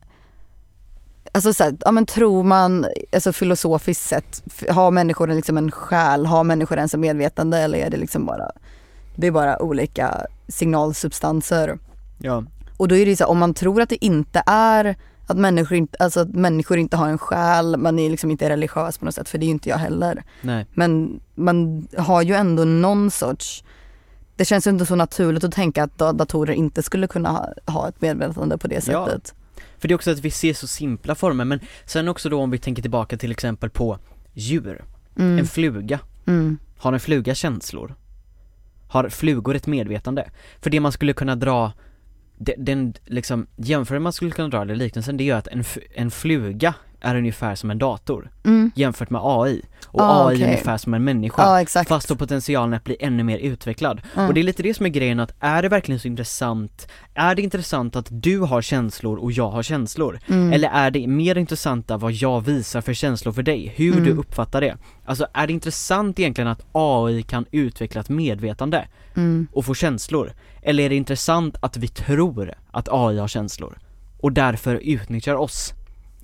[1.32, 6.26] Alltså så här, ja men tror man, alltså filosofiskt sett, har människor liksom en själ,
[6.26, 8.50] har människor ens en medvetande eller är det liksom bara
[9.16, 11.78] Det är bara olika signalsubstanser.
[12.18, 12.44] Ja,
[12.76, 15.36] Och då är det ju så här, om man tror att det inte är att
[15.38, 19.04] människor inte, alltså att människor inte har en själ, man är liksom inte religiös på
[19.04, 20.24] något sätt, för det är ju inte jag heller.
[20.42, 20.66] Nej.
[20.74, 23.64] Men man har ju ändå någon sorts,
[24.36, 27.48] det känns ju inte så naturligt att tänka att da- datorer inte skulle kunna ha,
[27.66, 29.06] ha ett medvetande på det Ja.
[29.06, 29.34] sättet.
[29.78, 32.50] För det är också att vi ser så simpla former, men sen också då om
[32.50, 33.98] vi tänker tillbaka till exempel på
[34.32, 34.84] djur.
[35.18, 35.38] Mm.
[35.38, 35.98] En fluga.
[36.26, 36.58] Mm.
[36.78, 37.94] Har en fluga känslor?
[38.88, 40.30] Har flugor ett medvetande?
[40.60, 41.72] För det man skulle kunna dra
[42.44, 45.60] den, den liksom jämförelsen man skulle kunna dra, eller liknelsen, det är ju att en,
[45.60, 46.74] f- en fluga
[47.04, 48.70] är ungefär som en dator Mm.
[48.74, 49.62] jämfört med AI.
[49.86, 50.46] Och Ah, AI är okej.
[50.46, 51.60] ungefär som en människa.
[51.60, 51.88] Exakt.
[51.88, 54.00] Fast då potentialen att bli ännu mer utvecklad.
[54.14, 54.28] Mm.
[54.28, 57.34] Och det är lite det som är grejen att är det verkligen så intressant, är
[57.34, 60.18] det intressant att du har känslor och jag har känslor?
[60.28, 60.52] Mm.
[60.52, 63.72] Eller är det mer intressanta vad jag visar för känslor för dig?
[63.76, 64.18] Hur du Mm.
[64.18, 64.76] uppfattar det?
[65.04, 69.46] Alltså är det intressant egentligen att AI kan utveckla ett medvetande Mm.
[69.52, 70.32] och få känslor?
[70.62, 73.78] Eller är det intressant att vi tror att AI har känslor
[74.20, 75.72] och därför utnyttjar oss?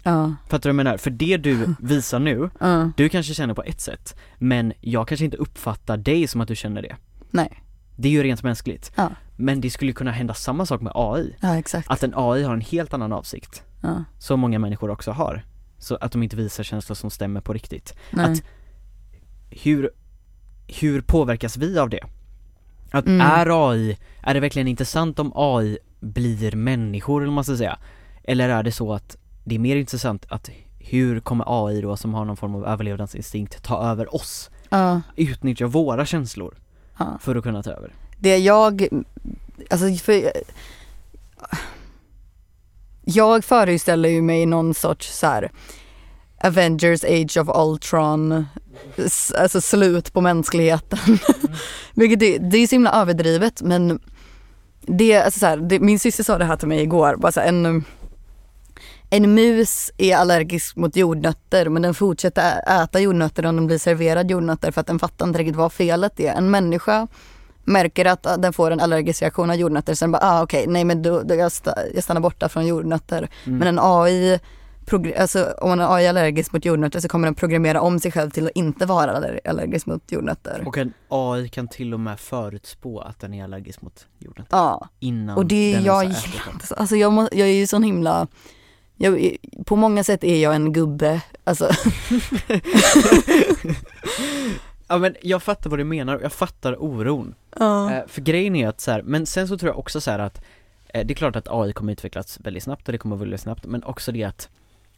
[0.03, 0.35] Ja.
[0.49, 0.97] Fattar du vad jag menar?
[0.97, 2.91] För det du visar nu, Ja.
[2.97, 6.57] du kanske känner på ett sätt, men jag kanske inte uppfattar dig som att du
[6.57, 6.97] känner det.
[7.31, 7.63] Nej.
[7.97, 8.93] Det är ju rent mänskligt.
[8.97, 9.11] Ja.
[9.37, 11.37] Men det skulle kunna hända samma sak med AI.
[11.41, 11.91] Ja exakt.
[11.91, 13.63] Att en AI har en helt annan avsikt.
[13.81, 14.05] Ja.
[14.19, 15.45] Som många människor också har.
[15.79, 17.95] Så att de inte visar känslor som stämmer på riktigt.
[18.11, 18.33] Nej.
[18.33, 18.43] Att
[19.51, 19.91] hur,
[20.81, 22.01] hur påverkas vi av det?
[22.91, 23.21] Att Mm.
[23.21, 27.79] är AI, är det verkligen intressant om AI blir människor eller man ska säga?
[28.25, 32.15] Eller är det så att det är mer intressant att hur kommer AI då som
[32.15, 34.51] har någon form av överlevnadsinstinkt ta över oss?
[34.69, 35.01] Ja.
[35.17, 36.55] Utnyttja våra känslor
[36.99, 37.19] Ja.
[37.21, 37.95] för att kunna ta över?
[38.19, 38.89] Det jag,
[39.71, 40.33] alltså för
[43.05, 45.51] jag föreställer ju mig någon sorts så här
[46.45, 48.47] Avengers Age of Ultron,
[49.39, 50.99] alltså slut på mänskligheten.
[51.95, 54.01] Vilket det, det är så himla överdrivet men
[54.81, 57.41] det, alltså så här, det, min syster sa det här till mig igår, bara så
[57.41, 57.85] här, en,
[59.11, 64.31] en mus är allergisk mot jordnötter men den fortsätter äta jordnötter om den blir serverad
[64.31, 66.33] jordnötter för att den fattar inte riktigt vad felet är.
[66.35, 67.07] En människa
[67.65, 71.03] märker att den får en allergisk reaktion av jordnötter sen bara ah okej nej men
[71.03, 73.29] då, då jag, sta, jag stannar borta från jordnötter.
[73.47, 73.59] Mm.
[73.59, 74.39] Men en AI,
[75.19, 78.31] alltså om en AI är allergisk mot jordnötter så kommer den programmera om sig själv
[78.31, 80.63] till att inte vara aller- allergisk mot jordnötter.
[80.67, 84.89] Och en AI kan till och med förutspå att den är allergisk mot jorden Ja.
[85.01, 86.61] innan Och det är den jag den.
[86.77, 88.27] Alltså jag, må, jag är ju sån himla,
[89.01, 89.37] jag,
[89.67, 91.23] på många sätt är jag en gubbe.
[91.45, 91.71] Alltså,
[94.89, 97.35] Ja men jag fattar vad du menar, och jag fattar oron.
[97.59, 97.93] ja.
[97.93, 100.43] Eh, för grejen är att så här, men sen så tror jag också så att
[100.89, 103.67] eh, det är klart att AI kommer utvecklas väldigt snabbt och det kommer väldigt snabbt,
[103.67, 104.49] men också det att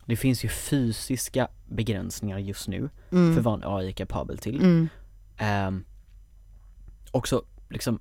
[0.04, 3.34] det finns ju fysiska begränsningar just nu mm.
[3.34, 4.56] för vad en AI är kapabel till.
[4.56, 4.88] Mm.
[5.36, 5.84] Ehm,
[7.10, 8.00] också liksom,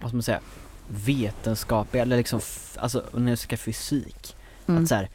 [0.00, 0.40] vad ska man säga,
[0.88, 2.40] vetenskapliga eller liksom,
[2.76, 4.36] alltså när jag ska fysik.
[4.66, 4.82] Mm.
[4.82, 5.10] Att så här,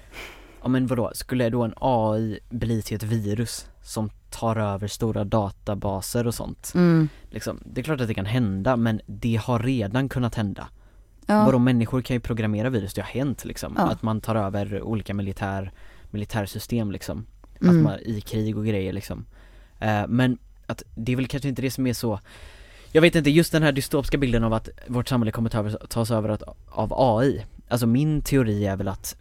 [0.62, 5.24] ja men vadå, skulle då en AI bli till ett virus som tar över stora
[5.24, 6.72] databaser och sånt?
[6.76, 7.10] Mm.
[7.30, 10.68] Liksom, det är klart att det kan hända men det har redan kunnat hända.
[11.26, 11.46] Ja.
[11.46, 13.74] Vadå människor kan ju programmera virus, det har hänt liksom.
[13.78, 13.84] Ja.
[13.84, 15.72] Att man tar över olika militär,
[16.10, 17.26] militärsystem liksom.
[17.62, 17.78] Mm.
[17.78, 19.26] Att man, i krig och grejer liksom.
[19.80, 22.20] Eh, men att det är väl kanske inte det som är så
[22.92, 25.72] jag vet inte, just den här dystopiska bilden av att vårt samhälle kommer ta över,
[25.72, 26.38] tas över
[26.70, 29.16] av AI Alltså min teori är väl att,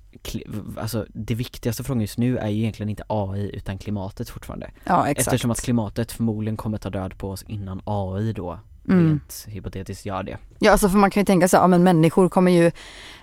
[0.76, 5.08] alltså det viktigaste frågan just nu är ju egentligen inte AI utan klimatet fortfarande Ja
[5.08, 5.26] exakt.
[5.28, 8.58] Eftersom att klimatet förmodligen kommer ta död på oss innan AI då
[8.90, 9.06] Mm.
[9.08, 12.28] rent hypotetiskt gör det Ja alltså för man kan ju tänka sig, ja men människor
[12.28, 12.66] kommer ju,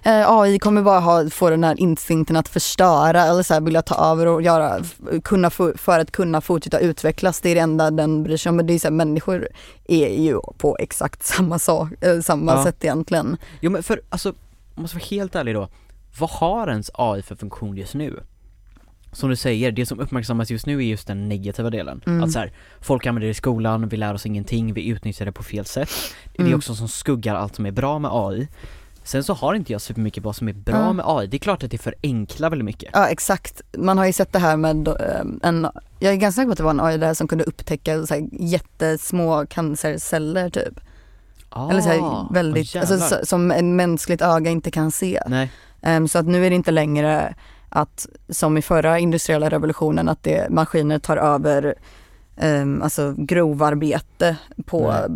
[0.03, 3.81] eh, AI kommer bara ha, få den här instinkten att förstöra eller så här vilja
[3.81, 4.79] ta över och göra,
[5.23, 7.41] kunna få, för att kunna fortsätta utvecklas.
[7.41, 8.55] Det är det enda den bryr sig om.
[8.55, 9.47] Men det är så här, människor
[9.87, 12.63] är ju på exakt samma sak, eh, samma Ja.
[12.63, 13.37] sätt egentligen.
[13.61, 14.33] Jo men för, alltså,
[14.75, 15.69] man måste vara helt ärlig då
[16.19, 18.19] Vad har ens AI för funktion just nu?
[19.11, 22.01] Som du säger, det som uppmärksammas just nu är just den negativa delen.
[22.05, 22.23] Mm.
[22.23, 25.31] Att så här, folk använder det i skolan, vi lär oss ingenting, vi utnyttjar det
[25.31, 25.89] på fel sätt.
[26.33, 26.57] Det är Mm.
[26.57, 28.47] också som skuggar allt som är bra med AI.
[29.03, 30.93] Sen så har inte jag supermycket vad som är bra Ja.
[30.93, 32.89] med AI, det är klart att det förenklar väldigt mycket.
[32.93, 34.93] Ja exakt, man har ju sett det här med eh,
[35.43, 35.67] en,
[35.99, 38.13] jag är ganska säker på att det var en AI där som kunde upptäcka så
[38.13, 40.79] här, jättesmå cancerceller typ.
[41.55, 45.19] Eller så här, väldigt, åh, alltså, så, som en mänskligt öga inte kan se.
[45.81, 47.35] Ehm, så att nu är det inte längre
[47.69, 51.75] att som i förra industriella revolutionen att det, maskiner tar över
[52.41, 55.09] um, alltså grovarbete på Nej.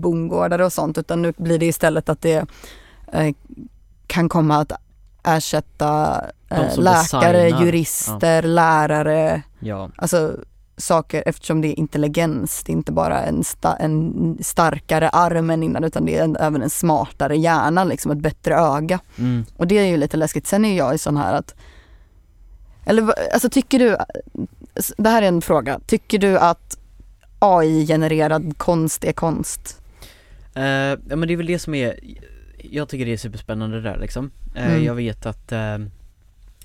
[0.00, 2.46] bondgårdar och sånt utan nu blir det istället att det
[3.12, 3.34] eh,
[4.06, 4.72] kan komma att
[5.24, 6.22] ersätta
[6.74, 7.64] som läkare, designar.
[7.64, 9.90] jurister, lärare, ja.
[9.96, 10.36] alltså
[10.76, 12.62] saker eftersom det är intelligens.
[12.62, 16.36] Det är inte bara en, sta, en starkare arm än innan utan det är en,
[16.36, 19.00] även en smartare hjärna, liksom ett bättre öga.
[19.18, 19.44] Mm.
[19.56, 20.46] Och det är ju lite läskigt.
[20.46, 21.54] Sen är jag ju sån här att,
[22.84, 23.96] eller alltså tycker du,
[24.96, 26.78] det här är en fråga, tycker du att
[27.38, 29.80] AI-genererad konst är konst?
[30.54, 32.00] Eh, ja men det är väl det som är,
[32.58, 34.30] jag tycker det är superspännande där liksom.
[34.54, 34.84] Eh, Mm.
[34.84, 35.78] Jag vet att eh,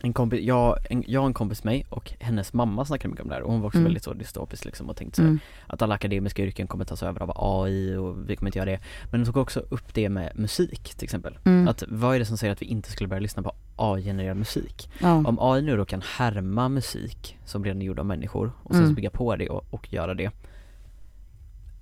[0.03, 3.23] en kompis, jag, en, jag och en kompis med mig och hennes mamma snackade mycket
[3.23, 3.85] om det här och hon var också Mm.
[3.85, 5.39] väldigt så dystopisk liksom och tänkte så Mm.
[5.67, 8.79] att alla akademiska yrken kommer tas över av AI och vi kommer inte göra det.
[9.11, 11.37] Men hon tog också upp det med musik till exempel.
[11.43, 11.67] Mm.
[11.67, 14.89] Att vad är det som säger att vi inte skulle börja lyssna på AI-genererad musik?
[14.99, 15.13] Ja.
[15.27, 18.83] Om AI nu då kan härma musik som redan är gjord av människor och sen
[18.83, 18.95] Mm.
[18.95, 20.31] bygga på det och, och göra det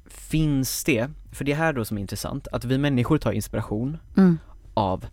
[0.06, 3.98] Finns det, för det är här då som är intressant, att vi människor tar inspiration
[4.18, 4.38] Mm.
[4.74, 5.06] av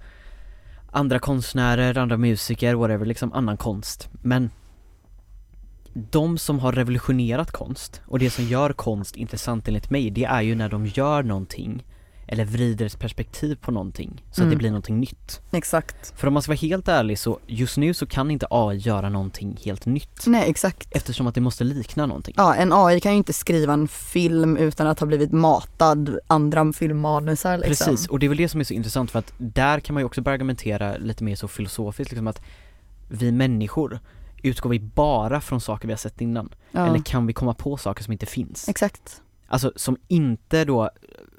[0.97, 4.09] andra konstnärer, andra musiker, whatever, liksom annan konst.
[4.23, 4.51] Men
[5.93, 10.43] de som har revolutionerat konst och det som gör konst intressant enligt mig, det är
[10.43, 11.85] ju när de gör någonting
[12.29, 14.51] eller vrider ett perspektiv på någonting så att Mm.
[14.51, 15.41] det blir någonting nytt.
[15.53, 16.13] Exakt.
[16.19, 19.09] För om man ska vara helt ärlig så just nu så kan inte AI göra
[19.09, 20.89] någonting helt nytt Nej exakt.
[20.91, 22.35] eftersom att det måste likna någonting.
[22.37, 26.73] Ja, en AI kan ju inte skriva en film utan att ha blivit matad andra
[26.73, 27.87] filmmanusar liksom.
[27.93, 30.01] Precis, och det är väl det som är så intressant för att där kan man
[30.01, 32.41] ju också börja argumentera lite mer så filosofiskt liksom att
[33.09, 34.01] vi människor,
[34.43, 36.55] utgår vi bara från saker vi har sett innan?
[36.71, 36.87] Ja.
[36.87, 38.69] Eller kan vi komma på saker som inte finns?
[38.69, 39.23] Exakt.
[39.49, 40.91] Alltså som inte då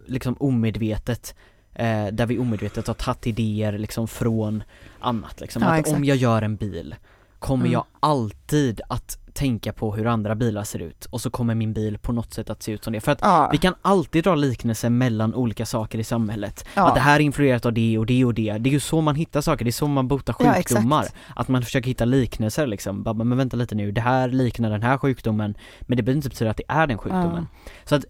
[0.07, 1.35] liksom omedvetet
[1.73, 4.63] eh, där vi omedvetet har tagit idéer liksom från
[4.99, 5.61] annat liksom.
[5.61, 5.97] Ja, att exakt.
[5.97, 6.95] om jag gör en bil
[7.39, 7.73] kommer Mm.
[7.73, 11.97] jag alltid att tänka på hur andra bilar ser ut och så kommer min bil
[11.97, 12.99] på något sätt att se ut som det.
[12.99, 13.49] För att Ja.
[13.51, 16.65] vi kan alltid dra liknelser mellan olika saker i samhället.
[16.75, 16.87] Ja.
[16.87, 18.57] Att det här är influerat av det och det och det.
[18.57, 21.01] Det är ju så man hittar saker, det är så man botar Ja, sjukdomar.
[21.01, 21.15] exakt.
[21.35, 23.03] att man försöker hitta liknelser liksom.
[23.03, 26.49] Bara, men vänta lite nu, det här liknar den här sjukdomen men det behöver inte
[26.49, 27.47] att det är den sjukdomen.
[27.85, 28.05] Så att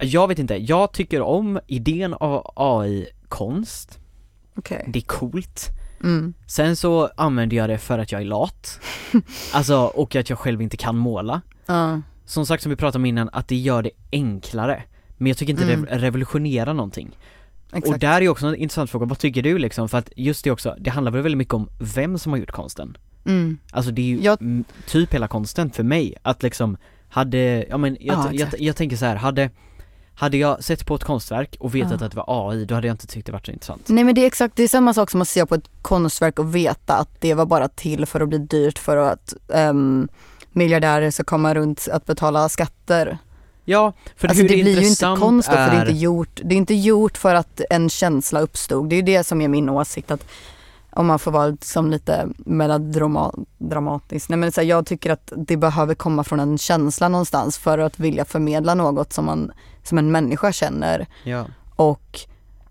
[0.00, 3.98] jag vet inte, jag tycker om idén av AI-konst,
[4.56, 4.84] Okej.
[4.88, 5.68] det är coolt.
[6.04, 6.34] Mm.
[6.46, 8.80] Sen så använder jag det för att jag är lat,
[9.52, 11.40] alltså och att jag själv inte kan måla.
[11.66, 12.00] Ja.
[12.24, 14.82] Som sagt som vi pratade om innan, att det gör det enklare.
[15.18, 15.84] Men jag tycker inte Mm.
[15.90, 17.10] det revolutionerar någonting.
[17.72, 17.88] Exakt.
[17.88, 19.88] Och där är också en intressant fråga, vad tycker du liksom?
[19.88, 22.50] För att just det också, det handlar väl väldigt mycket om vem som har gjort
[22.50, 22.96] konsten.
[23.24, 23.58] Mm.
[23.70, 26.76] Alltså det är ju Jag- typ hela konsten för mig, att liksom
[27.08, 28.60] hade, ja men jag, Ja, jag, exakt.
[28.62, 29.50] jag, tänker så här, hade
[30.22, 32.06] hade jag sett på ett konstverk och vetat Ja.
[32.06, 33.82] att det var AI, då hade jag inte tyckt det varit så intressant.
[33.88, 36.38] Nej men det är exakt, det är samma sak som att se på ett konstverk
[36.38, 40.08] och veta att det var bara till för att bli dyrt för att um,
[40.52, 43.18] miljardärer ska komma runt att betala skatter.
[43.64, 46.00] Ja, för Alltså hur det blir ju inte konst då, för det är är- inte
[46.00, 48.88] gjort, det är inte gjort för att en känsla uppstod.
[48.88, 50.24] Det är ju det som är min åsikt att
[50.92, 54.28] om man får vara liksom lite melodramatisk.
[54.28, 57.78] Nej men så här, jag tycker att det behöver komma från en känsla någonstans för
[57.78, 59.52] att vilja förmedla något som, man,
[59.82, 61.06] som en människa känner.
[61.24, 62.20] Ja, och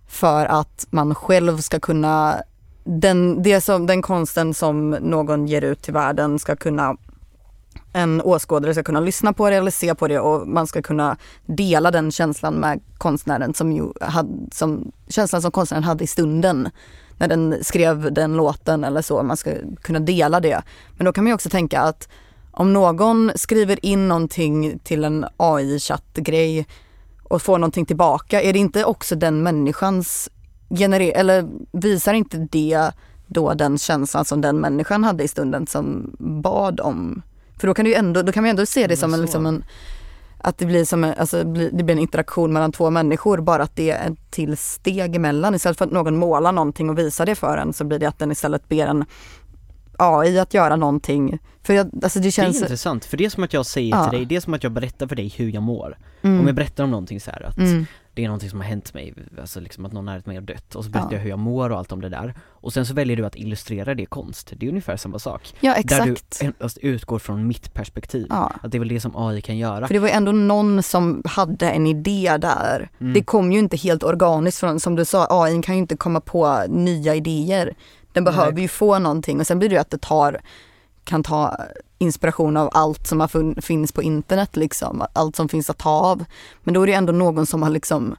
[0.07, 2.41] för att man själv ska kunna,
[2.83, 6.97] den, det som, den konsten som någon ger ut till världen ska kunna
[7.93, 11.17] en åskådare ska kunna lyssna på det eller se på det och man ska kunna
[11.45, 16.69] dela den känslan med konstnären som ju hade, som, känslan som konstnären hade i stunden
[17.21, 20.61] när den skrev den låten eller så, man ska kunna dela det.
[20.97, 22.09] Men då kan man ju också tänka att
[22.51, 26.65] om någon skriver in någonting till en AI-chattgrej
[27.23, 30.29] och får någonting tillbaka, är det inte också den människans
[30.69, 32.91] generer eller visar inte det
[33.27, 37.21] då den känslan som den människan hade i stunden som bad om?
[37.57, 39.63] För då kan, ju ändå, då kan vi ändå se det som en, liksom en
[40.43, 43.75] att det blir som en, alltså det blir en interaktion mellan två människor, bara att
[43.75, 45.55] det är ett till steg emellan.
[45.55, 48.19] Istället för att någon målar någonting och visar det för en så blir det att
[48.19, 49.05] den istället ber en
[49.97, 51.39] AI att göra någonting.
[51.63, 52.61] För jag, alltså det det är känns...
[52.61, 54.03] intressant, för det är som att jag säger Ja.
[54.09, 55.97] till dig, det är som att jag berättar för dig hur jag mår.
[56.21, 56.39] Mm.
[56.39, 57.85] Om jag berättar om någonting så här att Mm.
[58.13, 60.75] Det är någonting som har hänt mig, alltså liksom att någon nära mig har dött
[60.75, 61.15] och så berättar Ja.
[61.17, 62.33] jag hur jag mår och allt om det där.
[62.41, 65.55] Och sen så väljer du att illustrera det i konst, det är ungefär samma sak.
[65.59, 66.39] Ja Där exakt.
[66.39, 68.27] du endast utgår från mitt perspektiv.
[68.29, 68.51] Ja.
[68.63, 69.87] Att det är väl det som AI kan göra.
[69.87, 72.89] För det var ju ändå någon som hade en idé där.
[73.01, 73.13] Mm.
[73.13, 76.21] Det kom ju inte helt organiskt från, som du sa, AI kan ju inte komma
[76.21, 77.73] på nya idéer.
[78.13, 78.61] Den behöver Nej.
[78.61, 80.41] ju få någonting och sen blir det ju att det tar,
[81.03, 81.57] kan ta
[82.01, 86.25] inspiration av allt som har finns på internet liksom, allt som finns att ta av.
[86.63, 88.15] Men då är det ändå någon som har liksom,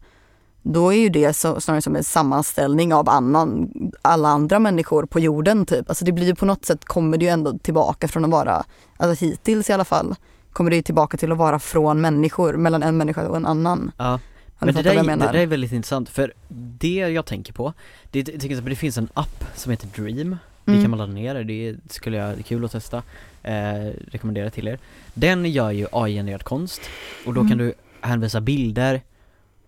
[0.62, 3.70] då är ju det så, snarare som en sammanställning av annan,
[4.02, 5.88] alla andra människor på jorden typ.
[5.88, 8.64] Alltså det blir ju på något sätt, kommer det ju ändå tillbaka från att vara,
[8.96, 10.14] alltså hittills i alla fall,
[10.52, 13.92] kommer det ju tillbaka till att vara från människor, mellan en människa och en annan.
[13.96, 14.18] Ja.
[14.58, 16.32] Men det där, det där är väldigt intressant för
[16.78, 17.72] det jag tänker på,
[18.10, 20.82] det är till exempel det finns en app som heter Dream Mm.
[20.82, 23.02] kan man ladda ner det, det skulle jag, det är kul att testa.
[23.42, 24.78] Eh, rekommendera till er.
[25.14, 26.80] Den gör ju AI-genererad konst
[27.26, 27.48] och då Mm.
[27.50, 29.00] kan du hänvisa bilder,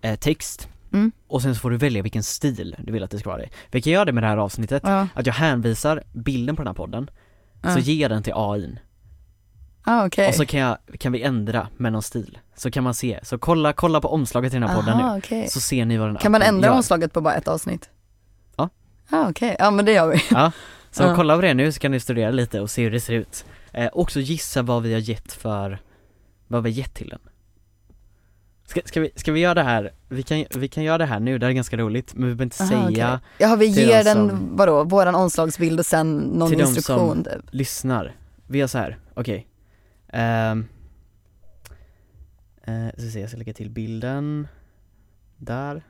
[0.01, 1.13] eh, text Mm.
[1.27, 3.49] och sen så får du välja vilken stil du vill att det ska vara i.
[3.71, 6.67] Vi kan göra det med det här avsnittet, Ja, att jag hänvisar bilden på den
[6.67, 7.11] här podden,
[7.63, 7.73] ja.
[7.75, 8.79] så ger jag den till AI
[9.85, 10.29] ah, okej.
[10.29, 12.39] och så kan, jag, kan vi ändra med någon stil.
[12.57, 15.19] Så kan man se, så kolla, kolla på omslaget till den här podden nu, Aha,
[15.19, 15.49] okej.
[15.49, 16.75] så ser ni vad den Kan man ändra gör.
[16.77, 17.89] omslaget på bara ett avsnitt?
[18.57, 18.69] Ja.
[19.11, 20.23] Ah, okej, ja men det gör vi.
[20.31, 20.53] Ja,
[20.95, 21.15] så Ja.
[21.17, 23.45] kolla på det nu så kan ni studera lite och se hur det ser ut.
[23.73, 25.79] Eh, också gissa vad vi har gett för,
[26.49, 27.21] vad vi har gett till den.
[28.67, 31.21] Ska, ska, vi, ska vi göra det här, vi kan, vi kan göra det här
[31.21, 33.29] nu, det här är ganska roligt, men vi behöver inte Aha, säga, okej.
[33.39, 36.65] Jaha vi till ger de den, som- vadå, våran omslagsbild och sen någon Till de
[36.65, 37.43] instruktion som- typ.
[37.51, 38.17] lyssnar.
[38.47, 39.47] Vi gör så här, okej.
[40.13, 40.67] Ehm.
[42.67, 44.49] Eh, ska se, jag ska lägga till bilden,
[45.37, 45.83] där.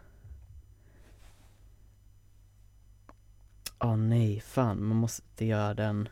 [3.78, 6.08] Åh nej, fan, man måste göra den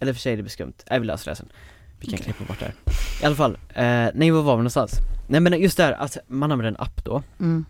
[0.00, 1.48] Eller för sig det blir skumt, nej vi löser det sen
[2.00, 2.74] Vi kan klippa bort det här
[3.22, 4.92] I alla fall, eh, nej var var vi någonstans?
[5.28, 7.64] Nej men just det här att man använder en app då Mm.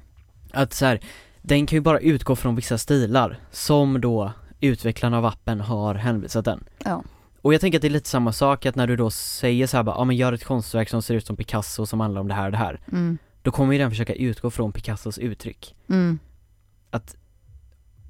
[0.50, 1.00] Att så här,
[1.42, 6.44] den kan ju bara utgå från vissa stilar som då utvecklarna av appen har hänvisat
[6.44, 7.02] den Ja.
[7.40, 9.76] Och jag tänker att det är lite samma sak att när du då säger så
[9.76, 12.28] här bara, ja men gör ett konstverk som ser ut som Picasso som handlar om
[12.28, 13.18] det här och det här Mm.
[13.42, 16.18] Då kommer ju den försöka utgå från Picassos uttryck Mm.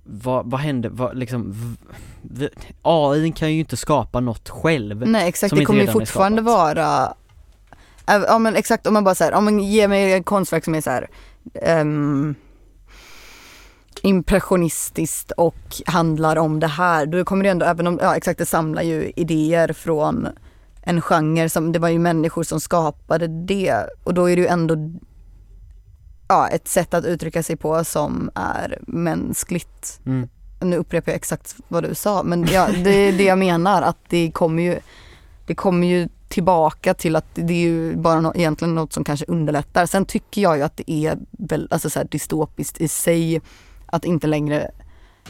[0.04, 1.54] Vad, vad händer, vad liksom,
[2.22, 2.48] v,
[2.82, 7.14] AI kan ju inte skapa något själv Nej exakt, det kommer ju fortfarande vara
[8.06, 10.80] Ja men exakt, om man bara säger, om man ger mig ett konstverk som är
[10.80, 11.08] så här
[11.54, 12.34] ehm,
[14.02, 18.46] impressionistiskt och handlar om det här, då kommer det ändå, även om, ja exakt det
[18.46, 20.28] samlar ju idéer från
[20.82, 24.48] en genre som, det var ju människor som skapade det och då är det ju
[24.48, 24.76] ändå
[26.32, 30.28] ja, ett sätt att uttrycka sig på som är mänskligt mm.
[30.60, 33.98] nu upprepar jag exakt vad du sa, men ja, det är det jag menar att
[34.08, 34.80] det kommer ju
[35.46, 39.26] det kommer ju tillbaka till att det är ju bara no, egentligen något som kanske
[39.28, 39.86] underlättar.
[39.86, 43.40] Sen tycker jag ju att det är väl, alltså så dystopiskt i sig
[43.86, 44.70] att inte längre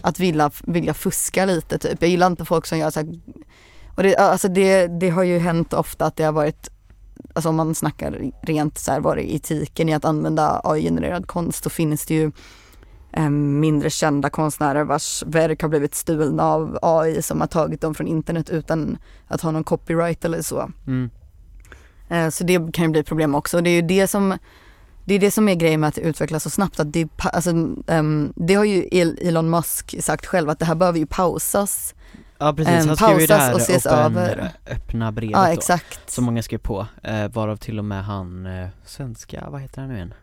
[0.01, 2.03] att vilja, vilja fuska lite typ.
[2.03, 3.21] Jag gillar inte folk som gör så här,
[3.97, 6.71] och det, alltså det, det har ju hänt ofta att det har varit
[7.33, 11.65] Alltså om man snackar rent så här, vad är etiken i att använda AI-genererad konst
[11.65, 12.33] så finns det ju
[13.13, 17.95] eh, mindre kända konstnärer vars verk har blivit stulna av AI som har tagit dem
[17.95, 20.71] från internet utan att ha någon copyright eller så.
[20.87, 21.11] Mm.
[22.09, 23.61] Eh, Så det kan ju bli problem också.
[23.61, 24.39] Det är ju det som
[25.05, 26.81] det är det som är grejen med att det utvecklas så snabbt.
[26.81, 27.51] Att det, alltså,
[27.87, 31.95] ehm, det har ju El- Elon Musk sagt själv att det här behöver ju pausas.
[32.43, 34.51] Ja precis, Ehm, han skrev ju det här och ses öppen, över.
[34.71, 36.11] öppna brevet Ja då exakt.
[36.11, 39.91] Som många skrev på, eh, varav till och med han, eh, svenska, vad heter han
[39.91, 40.15] nu igen?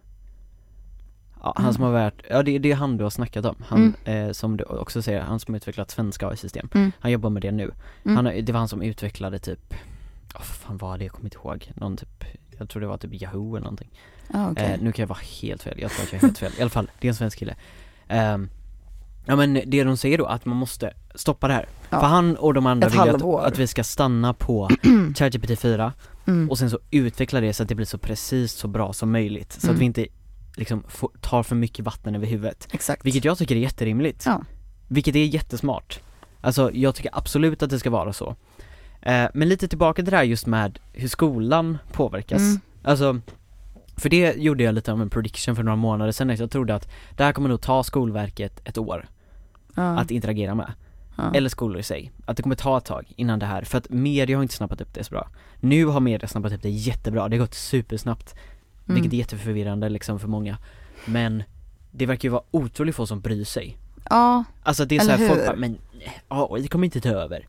[1.43, 3.95] Ja, han som har varit, ja det, det är han du har snackat om, han
[4.05, 6.91] eh, som du också säger, han som har utvecklat svenska AI-system Mm.
[6.99, 7.71] Han jobbar med det nu,
[8.05, 8.15] Mm.
[8.25, 9.73] han, det var han som utvecklade typ,
[10.34, 12.23] vad fan var det, jag kommer inte ihåg, någon typ,
[12.58, 13.89] jag tror det var typ Yahoo eller någonting
[14.34, 14.65] Ja, okej.
[14.73, 16.62] eh, Nu kan jag vara helt fel, jag tror att jag är helt fel, i
[16.62, 17.55] alla fall, det är en svensk kille
[18.08, 18.49] Ehm,
[19.29, 21.99] Ja men det de säger då, att man måste stoppa det här Ja.
[21.99, 23.39] För han och de andra Ett vill halvår.
[23.41, 24.69] att, att vi ska stanna på
[25.15, 25.93] ChatGPT 4
[26.27, 26.49] mm.
[26.49, 29.51] och sen så utveckla det så att det blir så precis så bra som möjligt
[29.53, 29.75] så Mm.
[29.75, 30.07] att vi inte
[30.55, 33.05] liksom får, tar för mycket vatten över huvudet Exakt.
[33.05, 34.41] Vilket jag tycker är jätterimligt Ja.
[34.87, 35.99] Vilket är jättesmart
[36.41, 38.35] Alltså jag tycker absolut att det ska vara så
[39.01, 42.59] eh, Men lite tillbaka till det här just med hur skolan påverkas Mm.
[42.83, 43.19] Alltså
[43.97, 46.89] För det gjorde jag lite av en prediction för några månader sedan jag trodde att
[47.17, 49.07] det här kommer nog ta skolverket ett år
[49.79, 49.99] Ja.
[49.99, 50.73] att interagera med
[51.17, 51.31] ja.
[51.35, 52.11] eller skolor i sig.
[52.25, 54.81] Att det kommer ta ett tag innan det här, för att media har inte snappat
[54.81, 55.27] upp det så bra.
[55.59, 58.35] Nu har media snappat upp det jättebra, det har gått supersnabbt,
[58.87, 59.01] Mm.
[59.01, 60.57] vilket är jätteförvirrande liksom för många.
[61.05, 61.43] Men
[61.91, 63.77] det verkar ju vara otroligt få som bryr sig.
[64.09, 65.77] Ja, Alltså det är såhär, folk bara, men
[66.29, 67.47] ja, det kommer inte ta över.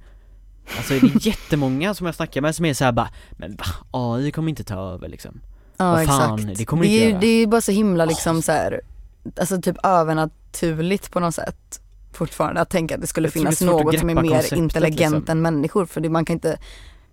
[0.76, 3.64] Alltså det är jättemånga som jag snackar med som är såhär bara, men va?
[3.90, 5.40] AI kommer inte ta över liksom.
[5.76, 6.58] ja Vad fan, exakt.
[6.58, 7.20] det kommer det, inte är, göra.
[7.20, 8.80] det är ju bara så himla liksom så här,
[9.40, 11.80] alltså typ övernaturligt på något sätt
[12.12, 15.32] fortfarande att tänka att det skulle det finnas något som är mer konceptet, intelligent liksom.
[15.32, 16.58] än människor för det, man kan inte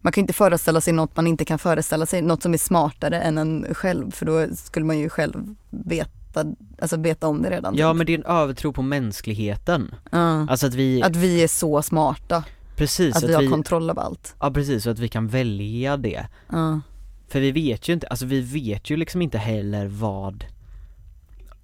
[0.02, 3.22] man kan inte föreställa sig något man inte kan föreställa sig, något som är smartare
[3.22, 6.46] än en själv för då skulle man ju själv veta,
[6.82, 7.76] alltså veta om det redan.
[7.76, 9.96] Ja men det är en övertro på mänskligheten.
[10.12, 10.48] Ja.
[10.50, 12.44] Alltså att vi, Att vi är så smarta,
[12.76, 14.36] precis, att att vi har vi, kontroll över allt.
[14.40, 16.28] ja precis, så att vi kan välja det.
[16.50, 16.80] Ja.
[17.28, 20.46] För vi vet ju inte, alltså vi vet ju liksom inte heller vad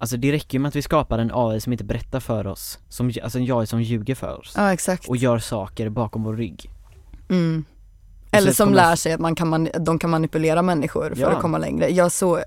[0.04, 2.78] Alltså det räcker ju med att vi skapar en AI som inte berättar för oss,
[2.88, 5.08] som, alltså en AI som ljuger för oss ja exakt.
[5.08, 6.70] och gör saker bakom vår rygg
[7.28, 7.64] Mm.
[8.30, 11.20] Och Eller som kommer- lär sig att man kan man, de kan manipulera människor för
[11.22, 11.28] Ja.
[11.30, 11.88] att komma längre.
[11.88, 12.38] Jag såg,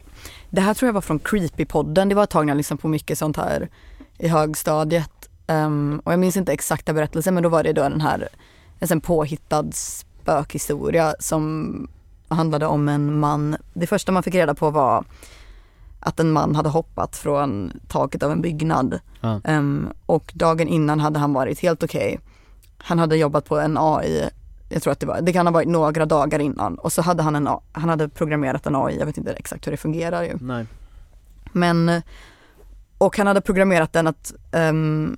[0.50, 2.88] det här tror jag var från Creepypodden, det var ett tag när jag lyssnade på
[2.88, 3.70] mycket sånt här
[4.18, 5.30] i högstadiet.
[5.48, 8.28] Ehm, och jag minns inte exakta berättelsen men då var det då den här,
[8.80, 11.88] en påhittad spökhistoria som
[12.28, 13.56] handlade om en man.
[13.74, 15.04] Det första man fick reda på var
[16.00, 19.00] att en man hade hoppat från taket av en byggnad.
[19.22, 19.42] Ja.
[19.44, 22.20] Ehm, och dagen innan hade han varit helt okej.
[22.78, 24.30] Han hade jobbat på en AI,
[24.70, 26.76] jag tror att det var, det kan ha varit några dagar innan.
[26.76, 29.72] Och så hade han en, han hade programmerat en AI, jag vet inte exakt hur
[29.72, 30.38] det fungerar ju.
[30.42, 30.66] Nej.
[31.52, 32.02] Men,
[32.98, 35.18] och han hade programmerat den att um,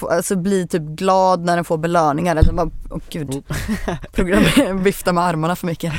[0.00, 3.30] alltså bli typ glad när den får belöningar eller bara, åh gud,
[4.12, 5.92] Program- vifta med armarna för mycket.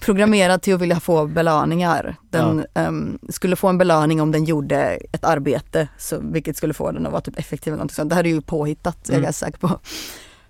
[0.00, 2.16] Programmerad till att vilja få belöningar.
[2.30, 6.90] Den ehm, skulle få en belöning om den gjorde ett arbete, så, vilket skulle få
[6.92, 8.08] den att vara typ effektiv eller någonting sånt.
[8.10, 9.24] Det här är ju påhittat, jag är Mm.
[9.24, 9.78] ganska säker på.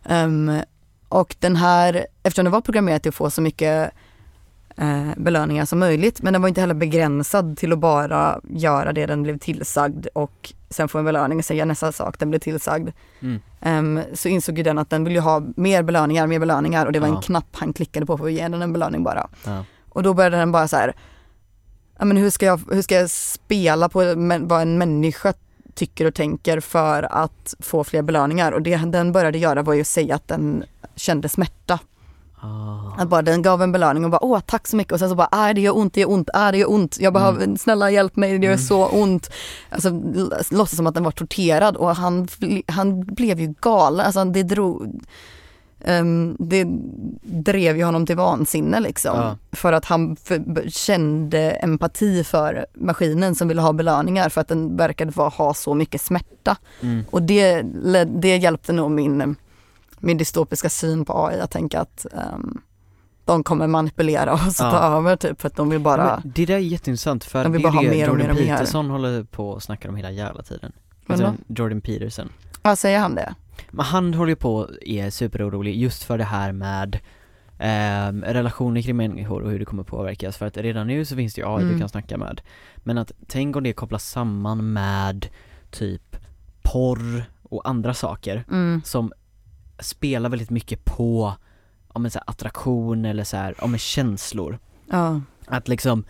[0.05, 0.61] Ehm,
[1.09, 3.91] och den här, eftersom den var programmerad till att få så mycket
[4.77, 9.07] eh, belöningar som möjligt, men den var inte heller begränsad till att bara göra det
[9.07, 12.89] den blev tillsagd och sen få en belöning och säga nästa sak den blev tillsagd.
[13.20, 13.41] Mm.
[13.61, 16.93] Ehm, så insåg ju den att den ville ju ha mer belöningar, mer belöningar och
[16.93, 17.16] det var Ja.
[17.16, 19.29] en knapp han klickade på för att ge den en belöning bara.
[19.45, 19.64] Ja.
[19.89, 20.95] Och då började den bara så här,
[21.99, 23.99] ja men hur ska jag, hur ska jag spela på
[24.41, 25.33] vad en människa
[25.75, 29.81] tycker och tänker för att få fler belöningar och det den började göra var ju
[29.81, 30.64] att säga att den
[30.97, 31.79] kände smärta.
[32.45, 33.03] Ah.
[33.03, 35.14] Att bara den gav en belöning och bara åh tack så mycket och sen så
[35.14, 37.90] bara äh, det gör ont, det gör ont, äh, det gör ont, jag behöver, snälla
[37.90, 38.64] hjälp mig, det gör Mm.
[38.64, 39.30] så ont.
[39.70, 39.90] Alltså
[40.51, 42.28] låtsas som att den var torterad och han,
[42.68, 45.01] han blev ju galen, alltså det drog
[45.84, 46.66] ehm, det
[47.22, 49.16] drev ju honom till vansinne liksom.
[49.16, 49.36] Ja.
[49.53, 54.76] För att han för, kände empati för maskinen som ville ha belöningar för att den
[54.76, 56.57] verkade ha så mycket smärta.
[56.80, 57.05] Mm.
[57.11, 57.62] Och det,
[58.05, 59.36] det hjälpte nog min,
[60.05, 62.61] min dystopiska syn på AI att tänka att ehm,
[63.24, 64.70] de kommer manipulera oss och Ja.
[64.70, 67.52] ta över typ för att de vill bara, Men det där är jätteintressant för De
[67.52, 68.36] vill det är bara ha det mer och Jordan och.
[68.36, 70.72] Peterson håller på och snackar om hela jävla tiden.
[71.07, 72.28] Alltså Jordan Peterson.
[72.62, 73.34] vad säger han det?
[73.70, 76.98] Men han håller ju på och är superorolig just för det här med
[77.59, 81.34] ehm, relationer kring människor och hur det kommer påverkas för att redan nu så finns
[81.34, 81.80] det ju AI du Mm.
[81.80, 82.40] kan snacka med
[82.76, 85.26] Men att tänk om det kopplas samman med
[85.70, 86.16] typ
[86.62, 88.82] porr och andra saker Mm.
[88.84, 89.12] som
[89.79, 91.35] spelar väldigt mycket på
[91.89, 94.59] om en så här attraktion eller så här, om en känslor.
[94.91, 96.05] Ja, Att liksom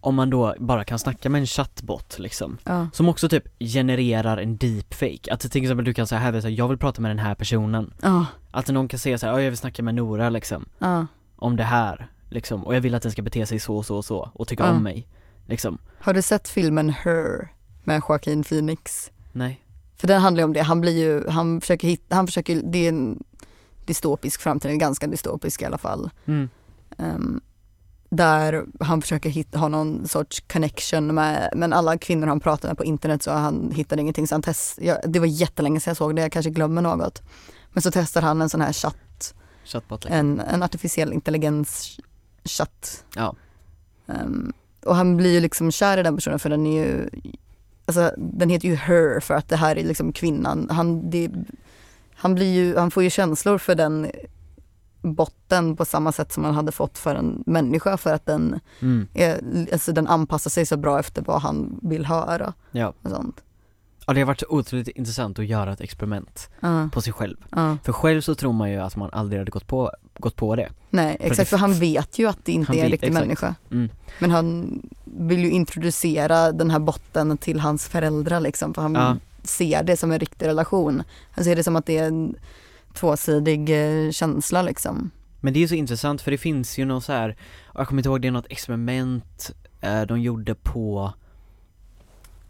[0.00, 4.36] om man då bara kan snacka med en chattbot liksom ja, Som också typ genererar
[4.36, 7.34] en deepfake, att till exempel du kan säga här, jag vill prata med den här
[7.34, 7.92] personen.
[8.02, 11.06] Ja, Att någon kan säga så här, "Ja, jag vill snacka med Nora liksom, ja.
[11.36, 13.96] om det här liksom, och jag vill att den ska bete sig så och så
[13.96, 15.06] och så, och tycka om mig
[15.46, 17.48] Liksom, Har du sett filmen Her
[17.84, 19.10] med Joaquin Phoenix?
[19.32, 19.63] nej
[20.04, 22.78] För den handlar ju om det, han blir ju, han försöker hitta, han försöker, det
[22.78, 23.24] är en
[23.86, 26.10] dystopisk framtid, en ganska dystopisk i alla fall.
[26.24, 26.48] mm.
[26.98, 27.40] Ehm,
[28.10, 32.78] där han försöker hitta, ha någon sorts connection med, men alla kvinnor han pratar med
[32.78, 35.96] på internet så han hittade ingenting så han test, ja, det var jättelänge sedan jag
[35.96, 37.22] såg det, jag kanske glömmer något.
[37.72, 39.34] Men så testar han en sån här chatt,
[39.64, 40.18] Chatbot liksom.
[40.18, 42.00] en, en artificiell intelligens
[42.44, 43.04] chatt.
[43.16, 43.34] Ja,
[44.06, 44.52] Ehm,
[44.84, 47.08] och han blir ju liksom kär i den personen för den är ju,
[47.86, 50.68] alltså den heter ju her för att det här är liksom kvinnan.
[50.70, 51.30] Han, det,
[52.14, 54.10] han blir ju, han får ju känslor för den
[55.02, 59.08] botten på samma sätt som han hade fått för en människa för att den, mm.
[59.14, 59.40] är,
[59.72, 63.42] alltså den anpassar sig så bra efter vad han vill höra ja och sånt.
[64.06, 67.36] Ja det har varit så otroligt intressant att göra ett experiment Ja, på sig själv
[67.50, 67.76] ja.
[67.84, 70.68] För själv så tror man ju att man aldrig hade gått på, gått på det
[70.90, 73.26] Nej det- exakt, för han vet ju att det inte är en riktig exakt.
[73.26, 73.54] människa.
[73.70, 73.88] mm.
[74.18, 79.16] Men han vill ju introducera den här botten till hans föräldrar liksom, för han Ja.
[79.42, 81.02] ser det som en riktig relation.
[81.30, 82.34] Han ser det som att det är en
[82.94, 83.70] tvåsidig
[84.06, 85.10] eh, känsla liksom.
[85.40, 87.36] Men det är så intressant för det finns ju någon så här,
[87.74, 89.50] jag kommer inte ihåg, det är något experiment
[89.80, 91.12] eh, de gjorde på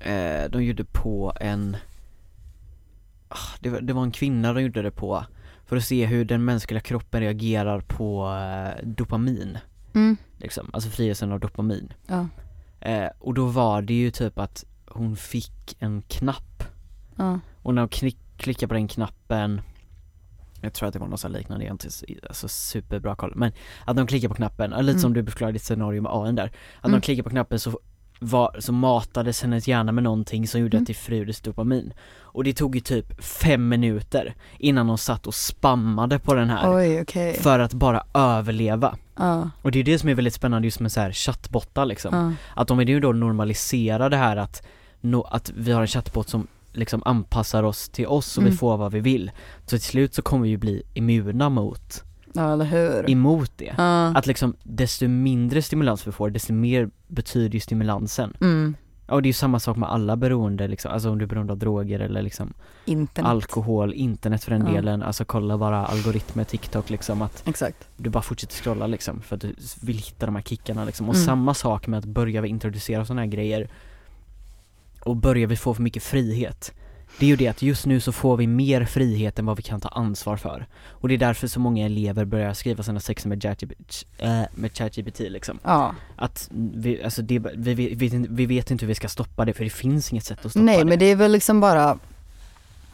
[0.05, 1.77] eh, De gjorde på en
[3.29, 5.25] ah, det, var, det var en kvinna de gjorde det på
[5.67, 9.59] För att se hur den mänskliga kroppen reagerar på eh, dopamin
[9.95, 10.17] Mm.
[10.39, 12.27] liksom, alltså friheten av dopamin Ja,
[12.81, 16.65] eh, Och då var det ju typ att hon fick en knapp
[17.17, 19.61] ja, och när hon klick, klickade på den knappen
[20.61, 21.89] Jag tror att det var något så liknande, jag har inte
[22.29, 23.53] alltså superbra koll Men
[23.85, 24.99] att de klickar på knappen, lite Mm.
[24.99, 26.45] som du beskrev ditt scenario med AN där
[26.81, 27.01] Att Mm.
[27.01, 27.79] de klickar på knappen så
[28.25, 30.83] var, så matades hennes hjärna med någonting som gjorde Mm.
[30.83, 35.35] att det fröjdes dopamin Och det tog ju typ fem minuter innan de satt och
[35.35, 37.35] spammade på den här oj okej.
[37.35, 40.93] För att bara överleva Ja, Och det är det som är väldigt spännande just med
[40.93, 44.63] så här chattbottar liksom ja, att om vi nu då normaliserar det här att,
[45.01, 48.59] no, att vi har en chattbot som liksom anpassar oss till oss och vi Mm.
[48.59, 49.31] får vad vi vill
[49.67, 52.03] Så till slut så kommer vi ju bli immuna mot,
[52.35, 53.11] ja eller hur.
[53.11, 58.37] emot det Ja, Att liksom desto mindre stimulans vi får, desto mer betyder ju stimulansen
[58.41, 58.75] mm,
[59.07, 61.53] och det är ju samma sak med alla beroende liksom, alltså om du är beroende
[61.53, 62.53] av droger eller liksom
[62.85, 63.31] Internet.
[63.31, 64.73] alkohol, internet för den Ja.
[64.73, 67.89] delen, alltså kolla bara algoritmer, TikTok liksom att Exakt.
[67.97, 71.09] du bara fortsätter scrolla liksom för att du vill hitta de här kickarna liksom.
[71.09, 71.27] Och Mm.
[71.27, 73.69] samma sak med att börja vi introducera sådana här grejer
[75.01, 76.73] och börjar vi få för mycket frihet.
[77.19, 79.63] Det är ju det att just nu så får vi mer frihet än vad vi
[79.63, 80.67] kan ta ansvar för.
[80.89, 84.43] Och det är därför så många elever börjar skriva sina sexer med ChatGPT, äh,
[84.75, 85.59] ChatGPT liksom.
[85.65, 85.95] Ja.
[86.17, 89.53] Att vi, alltså det, vi, vi, vi, vi vet inte hur vi ska stoppa det
[89.53, 90.85] för det finns inget sätt att stoppa Nej det.
[90.85, 91.99] men det är väl liksom bara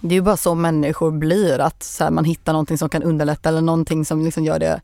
[0.01, 3.03] Det är ju bara så människor blir att så här, man hittar någonting som kan
[3.03, 4.81] underlätta eller någonting som liksom gör det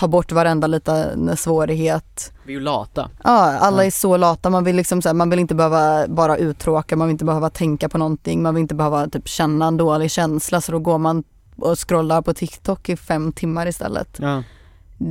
[0.00, 3.10] Ta bort varenda liten svårighet Vi är ju lata.
[3.24, 4.50] Ja, alla är så lata.
[4.50, 7.88] Man vill liksom här, man vill inte behöva bara uttråka, man vill inte behöva tänka
[7.88, 11.24] på någonting, man vill inte behöva typ känna en dålig känsla så då går man
[11.56, 14.16] och scrollar på TikTok i fem timmar istället.
[14.18, 14.42] Ja.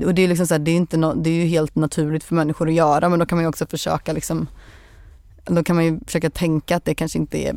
[0.05, 2.23] Och det är liksom så här, det är inte no, det är ju helt naturligt
[2.23, 4.47] för människor att göra men då kan man ju också försöka liksom
[5.45, 7.55] då kan man ju försöka tänka att det kanske inte är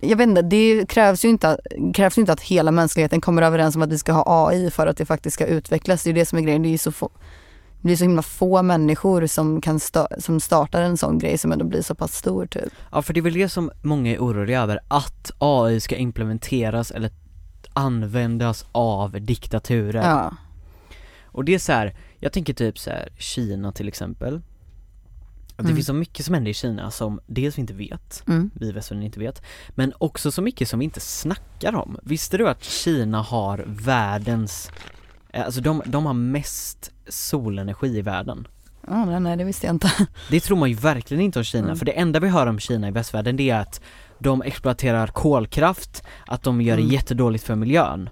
[0.00, 1.58] jag vet inte, det krävs ju inte,
[1.94, 4.86] krävs ju inte att hela mänskligheten kommer överens om att vi ska ha AI för
[4.86, 6.02] att det faktiskt ska utvecklas.
[6.02, 6.62] Det är ju det som är grejen.
[6.62, 7.10] Det är ju så få,
[7.80, 11.52] det blir så himla få människor som, kan sta, som startar en sån grej som
[11.52, 12.72] ändå blir så pass stor typ.
[12.92, 16.90] Ja för det är väl det som många är oroliga över, att AI ska implementeras
[16.90, 17.10] eller
[17.72, 20.02] användas av diktaturer.
[20.02, 20.36] Ja.
[21.24, 24.42] Och det är så här, jag tänker typ så här, Kina till exempel.
[25.58, 25.76] Att det Mm.
[25.76, 28.50] finns så mycket som händer i Kina som dels vi inte vet, Mm.
[28.54, 31.98] vi västvärlden inte vet, men också så mycket som vi inte snackar om.
[32.02, 34.70] Visste du att Kina har världens,
[35.32, 38.48] eh, alltså de, de har mest solenergi i världen?
[38.88, 39.90] Ja, nej, det visste jag inte.
[40.30, 41.76] Det tror man ju verkligen inte om Kina, Mm.
[41.76, 43.80] för det enda vi hör om Kina i västvärlden det är att
[44.18, 46.94] de exploaterar kolkraft, att de gör det Mm.
[46.94, 48.08] jättedåligt för miljön.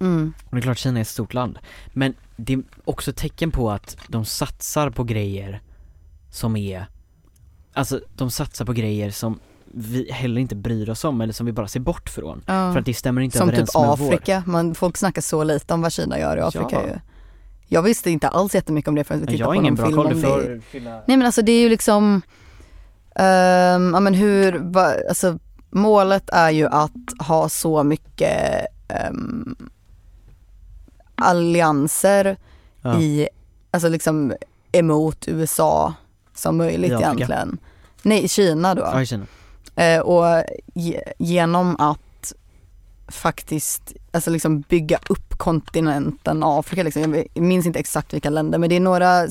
[0.00, 0.32] Mm.
[0.44, 1.58] Och det är klart Kina är ett stort land,
[1.92, 5.60] men det är också tecken på att de satsar på grejer
[6.30, 6.86] som är,
[7.72, 9.40] alltså de satsar på grejer som
[9.74, 12.42] vi heller inte bryr oss om eller som vi bara ser bort från.
[12.46, 12.72] Ja.
[12.72, 15.74] För att det stämmer inte Som överens typ med Afrika, man, folk snackar så lite
[15.74, 16.86] om vad Kina gör i Afrika Ja.
[16.86, 16.98] ju.
[17.72, 19.32] Jag visste inte alls jättemycket om det förrän vi vår.
[19.32, 20.60] tittade Jag har på ingen någon bra film koll, du det.
[20.60, 22.22] får fylla Nej men alltså det är ju liksom,
[23.16, 25.38] ehm, ja men hur, va, alltså
[25.70, 29.56] målet är ju att ha så mycket ehm,
[31.14, 32.36] allianser
[32.82, 33.00] ja.
[33.00, 33.28] i,
[33.70, 34.34] alltså liksom
[34.72, 35.94] emot USA
[36.40, 37.12] som möjligt I Afrika?
[37.12, 37.58] egentligen.
[38.02, 38.82] Nej, Kina då.
[38.82, 39.26] Ja, i Kina.
[39.76, 42.32] Eh, och ge, genom att
[43.08, 46.82] faktiskt alltså liksom bygga upp kontinenten Afrika.
[46.82, 47.14] Liksom.
[47.34, 49.26] Jag minns inte exakt vilka länder men det är några,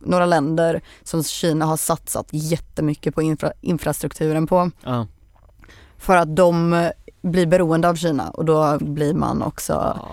[0.00, 4.70] några länder som Kina har satsat jättemycket på infra, infrastrukturen på.
[4.84, 5.06] Ja.
[5.98, 6.90] För att de eh,
[7.22, 10.08] blir beroende av Kina och då blir man också Ja.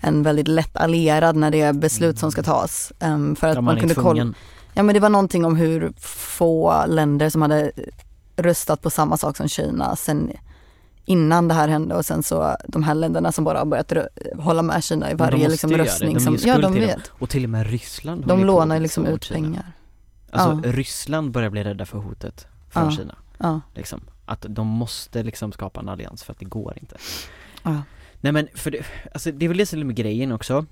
[0.00, 2.92] en väldigt lätt allierad när det är beslut som ska tas.
[3.00, 4.32] Ehm, för att Ja, man, man kunde kolla.
[4.74, 7.72] Ja men det var någonting om hur få länder som hade
[8.36, 10.32] röstat på samma sak som Kina sen
[11.04, 13.92] innan det här hände och sen så de här länderna som bara har börjat
[14.38, 16.14] hålla med Kina i varje liksom röstning.
[16.14, 16.90] De som, ja de till dem.
[16.96, 17.12] vet.
[17.18, 19.40] Och till och med Ryssland De lånar liksom ut Kina.
[19.40, 19.72] pengar.
[20.30, 20.72] Alltså Ja.
[20.72, 22.90] Ryssland börjar bli rädda för hotet från Ja.
[22.90, 23.14] Kina.
[23.38, 23.60] Ja.
[23.74, 24.00] Liksom.
[24.26, 26.96] Att de måste liksom skapa en allians för att det går inte.
[27.62, 27.82] Ja.
[28.20, 30.66] Nej men för det, alltså det är väl det som är med grejen också.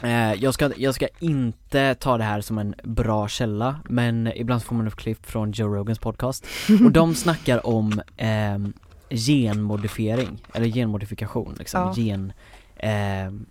[0.00, 4.62] Eh, jag, ska, jag ska inte ta det här som en bra källa, men ibland
[4.62, 6.46] får man upp klipp från Joe Rogans podcast.
[6.84, 8.72] Och de snackar om ehm,
[9.10, 11.94] genmodifiering, eller genmodifikation liksom, Ja.
[11.96, 12.32] gen
[12.76, 13.46] ehm,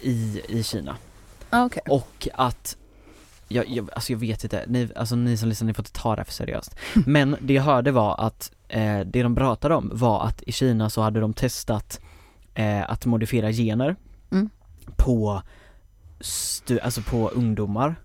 [0.00, 0.96] i, i Kina.
[1.50, 1.82] Ah, okej.
[1.88, 2.76] Och att
[3.48, 6.10] jag, jag, alltså jag vet inte, ni, alltså ni som lyssnar, ni får inte ta
[6.10, 6.76] det här för seriöst.
[7.06, 10.90] Men det jag hörde var att, eh, det de pratade om var att i Kina
[10.90, 12.00] så hade de testat
[12.54, 13.96] eh, att modifiera gener
[14.30, 14.50] Mm.
[14.96, 15.42] På,
[16.82, 17.96] alltså på ungdomar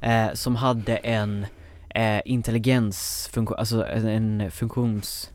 [0.00, 1.46] eh, som hade en
[1.90, 5.30] eh, intelligensfunktion, alltså en, en funktions,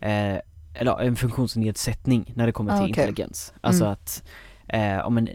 [0.00, 0.36] eh,
[0.74, 3.04] eller en funktionsnedsättning när det kommer Ah, till okej.
[3.04, 3.54] intelligens.
[3.60, 3.92] Alltså Mm.
[3.92, 4.22] att,
[4.68, 5.28] eh, om en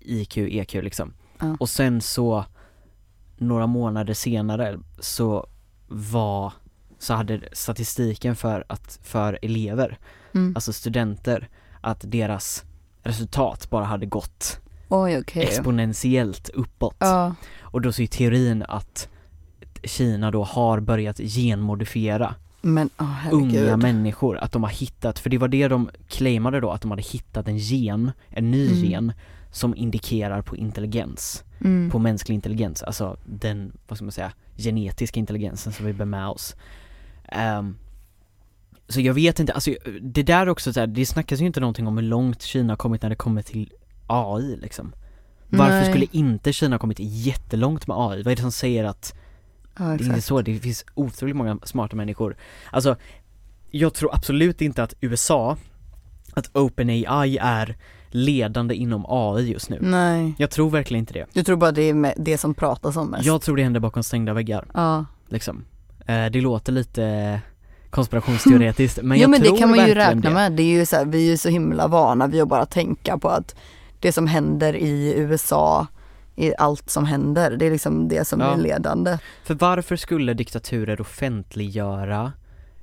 [0.00, 1.14] IQ, EQ liksom.
[1.40, 1.56] Ja.
[1.60, 2.44] Och sen så,
[3.36, 5.46] några månader senare så
[5.88, 6.52] var,
[6.98, 9.98] så hade statistiken för att, för elever,
[10.34, 10.52] Mm.
[10.56, 11.48] alltså studenter,
[11.80, 12.64] att deras
[13.08, 15.42] resultat bara hade gått Oj okej.
[15.42, 16.96] exponentiellt uppåt.
[16.98, 17.34] Ja.
[17.60, 19.08] Och då så är teorin att
[19.84, 25.38] Kina då har börjat genmodifiera Men oh, unga människor, att de har hittat, för det
[25.38, 28.84] var det de claimade då, att de hade hittat en gen, en ny Mm.
[28.90, 29.12] gen
[29.52, 31.90] som indikerar på intelligens, Mm.
[31.90, 36.28] på mänsklig intelligens, alltså den, vad ska man säga, genetiska intelligensen som vi bär med
[36.28, 36.56] oss.
[37.24, 37.76] Ehm,
[38.88, 41.86] så jag vet inte, alltså det där också så här, det snackas ju inte någonting
[41.86, 43.72] om hur långt Kina har kommit när det kommer till
[44.06, 44.92] AI liksom.
[45.48, 45.90] Varför Nej.
[45.90, 48.22] skulle inte Kina ha kommit jättelångt med AI?
[48.22, 49.14] Vad är det som säger att
[49.78, 52.36] Ja, Det är inte så, det finns otroligt många smarta människor.
[52.70, 52.96] Alltså,
[53.70, 55.56] jag tror absolut inte att USA,
[56.32, 57.76] att OpenAI är
[58.10, 59.78] ledande inom AI just nu.
[59.80, 61.26] Nej, Jag tror verkligen inte det.
[61.32, 63.24] du tror bara det är det som pratas om mest?
[63.26, 65.64] Jag tror det händer bakom stängda väggar, Ja, liksom.
[66.06, 67.40] Eh, det låter lite
[67.90, 70.30] konspirationsteoretiskt, men jo jag men det kan man ju räkna det.
[70.30, 70.52] med.
[70.52, 73.18] Det är ju så här, vi är ju så himla vana vid att bara tänka
[73.18, 73.54] på att
[74.00, 75.86] det som händer i USA
[76.36, 77.56] är allt som händer.
[77.56, 78.52] Det är liksom det som Ja.
[78.52, 79.18] är ledande.
[79.44, 82.32] För varför skulle diktaturer offentliggöra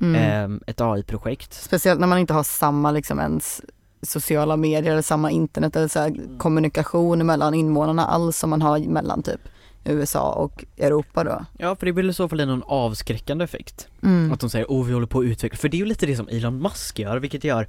[0.01, 0.15] Mm.
[0.21, 1.53] ehm, ett AI-projekt?
[1.53, 3.61] Speciellt när man inte har samma liksom ens
[4.01, 8.79] sociala medier eller samma internet eller så här, kommunikation mellan invånarna alls som man har
[8.79, 9.41] mellan typ
[9.85, 11.45] USA och Europa då.
[11.57, 13.87] Ja, för det blir i så fall någon avskräckande effekt.
[14.03, 14.31] Mm.
[14.31, 16.15] Att de säger oh vi håller på att utveckla, för det är ju lite det
[16.15, 17.67] som Elon Musk gör, vilket gör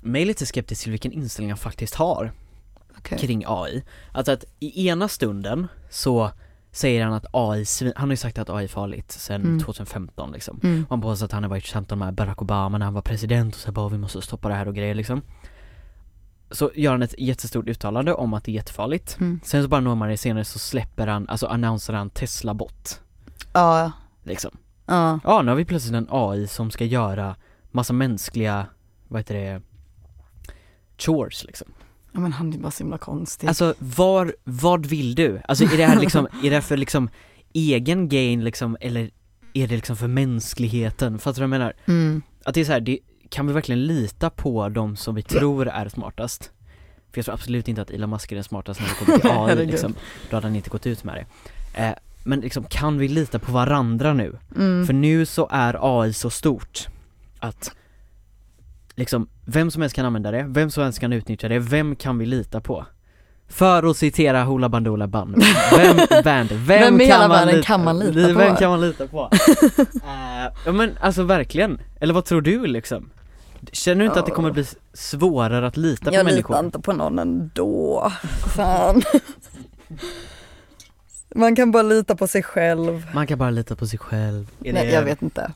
[0.00, 2.32] mig lite skeptisk till vilken inställning han faktiskt har
[2.98, 3.18] Okej.
[3.18, 3.82] kring AI.
[4.12, 6.30] Alltså att i ena stunden så
[6.72, 7.64] säger han att AI,
[7.96, 9.60] han har ju sagt att AI är farligt sedan Mm.
[9.60, 10.60] 2015 liksom.
[10.62, 10.82] Mm.
[10.84, 13.02] Och han påstår att han har varit i samtal med Barack Obama när han var
[13.02, 15.22] president och så bara vi måste stoppa det här och grejer liksom.
[16.50, 19.16] Så gör han ett jättestort uttalande om att det är jättefarligt.
[19.20, 19.40] Mm.
[19.44, 23.00] Sen så bara några månader senare så släpper han, alltså annonserar han Tesla-bot.
[23.52, 23.92] Ja,
[24.22, 24.50] Liksom.
[24.86, 25.20] ja.
[25.24, 27.36] Ja, nu har vi plötsligt en AI som ska göra
[27.70, 28.66] massa mänskliga,
[29.08, 29.62] vad heter det,
[30.98, 31.68] chores liksom.
[32.12, 33.48] ja men han är bara så himla konstig.
[33.48, 35.40] Alltså var, vad vill du?
[35.48, 37.08] Alltså är det här liksom, är det här för liksom
[37.52, 39.10] egen gain liksom, eller
[39.54, 41.18] är det liksom för mänskligheten?
[41.18, 41.72] Fattar du vad jag menar?
[41.86, 42.22] mm.
[42.44, 42.98] Att det är så här, det,
[43.30, 46.50] kan vi verkligen lita på de som vi tror är smartast?
[47.12, 49.18] För jag tror absolut inte att Elon Musk är den smartaste när det kommer
[49.48, 49.94] till AI liksom,
[50.30, 51.26] då hade han inte gått ut med det.
[51.82, 54.38] Eh, men liksom, kan vi lita på varandra nu?
[54.56, 54.86] Mm.
[54.86, 56.88] För nu så är AI så stort
[57.38, 57.72] att
[58.94, 62.18] liksom, vem som helst kan använda det, vem som helst kan utnyttja det, vem kan
[62.18, 62.86] vi lita på?
[63.50, 65.44] För att citera Hoola Bandoola Band,
[65.76, 68.56] vem, band, vem, Vem i kan man lita, kan man lita Vem på?
[68.56, 69.30] kan man lita på?
[70.04, 73.10] Eh, ja men alltså verkligen, eller vad tror du liksom?
[73.72, 76.54] Känner du inte att det kommer bli svårare att lita på Jag människor?
[76.54, 78.12] litar inte på någon ändå.
[78.56, 79.02] Fan.
[81.34, 83.06] Man kan bara lita på sig själv.
[83.14, 85.52] Man kan bara lita på sig själv Är Nej, det- jag vet inte.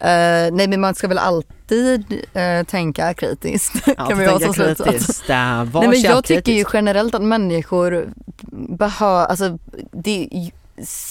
[0.00, 3.74] Eh, nej men man ska väl alltid eh, tänka kritiskt.
[3.86, 5.22] Ja, kan vi ha som slutsats.
[5.28, 8.12] Nej men jag tycker ju generellt att människor
[8.78, 9.58] behöver, alltså
[9.92, 10.50] det,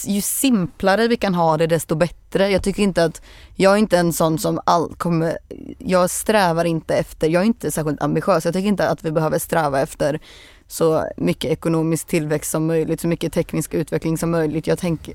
[0.05, 2.49] ju, simplare vi kan ha det desto bättre.
[2.49, 3.22] Jag tycker inte att,
[3.55, 5.38] jag är inte en sån som all, kommer,
[5.78, 8.45] jag strävar inte efter, jag är inte särskilt ambitiös.
[8.45, 10.20] Jag tycker inte att vi behöver sträva efter
[10.68, 14.68] så mycket ekonomisk tillväxt som möjligt, så mycket teknisk utveckling som möjligt.
[14.68, 15.13] Jag tänker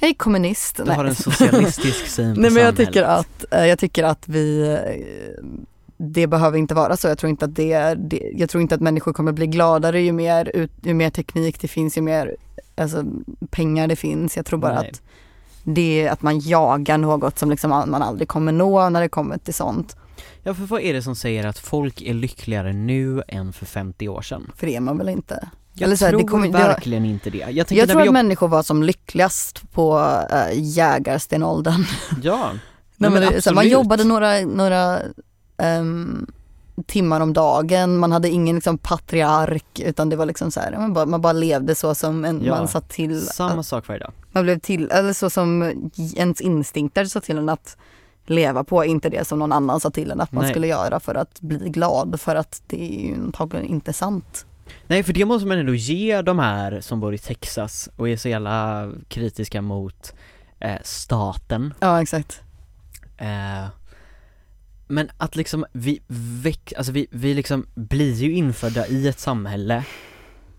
[0.00, 0.76] jag är kommunist.
[0.76, 2.76] Du har en socialistisk syn på Nej men jag samhället.
[2.76, 5.44] tycker att, eh, jag tycker att vi, eh,
[5.98, 7.08] det behöver inte vara så.
[7.08, 10.00] Jag tror inte att det, är- det jag tror inte att människor kommer bli gladare
[10.00, 12.36] ju mer, ut, ju mer teknik det finns, ju mer
[12.76, 13.04] alltså,
[13.50, 14.36] pengar det finns.
[14.36, 14.90] Jag tror bara Nej.
[14.90, 15.02] att
[15.64, 19.38] det är att man jagar något som liksom man aldrig kommer nå när det kommer
[19.38, 19.96] till sånt.
[20.42, 24.08] Ja för vad är det som säger att folk är lyckligare nu än för 50
[24.08, 24.50] år sedan?
[24.56, 25.48] För det är man väl inte.
[25.74, 27.38] Jag här, det tror kommer- det- verkligen inte det.
[27.38, 29.98] Jag Jag tror att jobb- människor var som lyckligast på
[30.30, 31.84] äh, jägarstenåldern.
[32.22, 32.50] Ja,
[32.96, 34.98] Nej, men men det, här, man jobbade några, några
[35.58, 36.26] ehm,
[36.86, 40.92] timmar om dagen, man hade ingen liksom, patriark utan det var liksom så här, man,
[40.92, 44.00] bara, man bara levde så som en, Ja, man satt till, samma att, sak varje
[44.00, 44.12] dag.
[44.32, 45.72] man blev till, eller så som
[46.16, 47.76] ens instinkter sa till en att
[48.26, 50.52] leva på, inte det som någon annan sa till en att man Nej.
[50.52, 54.46] skulle göra för att bli glad, för att det är ju antagligen inte sant.
[54.86, 58.16] Nej för det måste man ändå ge de här som bor i Texas och är
[58.16, 60.12] så jävla kritiska mot
[60.60, 61.74] eh, staten.
[61.80, 62.40] Ja exakt.
[63.16, 63.66] Eh,
[64.88, 66.00] men att liksom vi
[66.42, 69.84] väck, alltså vi, vi liksom blir ju infödda i ett samhälle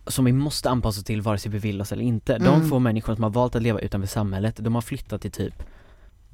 [0.07, 2.37] som vi måste anpassa oss till vare sig vi vill oss eller inte.
[2.37, 2.69] De Mm.
[2.69, 5.63] få människor som har valt att leva utanför samhället, de har flyttat till typ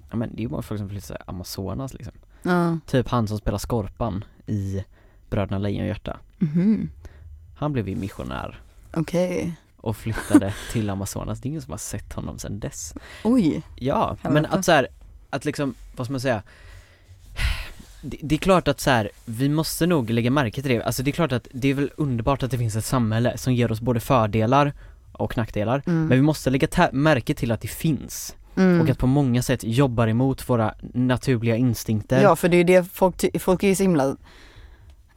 [0.09, 2.77] Ja men det är ju många folk som flyttar till Amazonas liksom Ja.
[2.85, 4.83] Typ han som spelar Skorpan i
[5.29, 6.89] Bröderna Lejonhjärta Mhm.
[7.57, 8.61] Han blev ju missionär
[8.93, 9.55] Okej.
[9.77, 12.93] och flyttade till Amazonas, det är ingen som har sett honom sedan dess
[13.23, 13.61] Oj.
[13.75, 14.87] Ja, men att så här,
[15.29, 16.43] att liksom, vad ska man säga
[18.05, 21.03] det, det är klart att så här, vi måste nog lägga märke till det, alltså
[21.03, 23.71] det är klart att det är väl underbart att det finns ett samhälle som ger
[23.71, 24.73] oss både fördelar
[25.11, 26.07] och nackdelar Mm.
[26.07, 28.81] Men vi måste lägga märke till att det finns Mm.
[28.81, 32.63] och att på många sätt jobbar emot våra naturliga instinkter Ja för det är ju
[32.63, 34.15] det folk, folk är ju så himla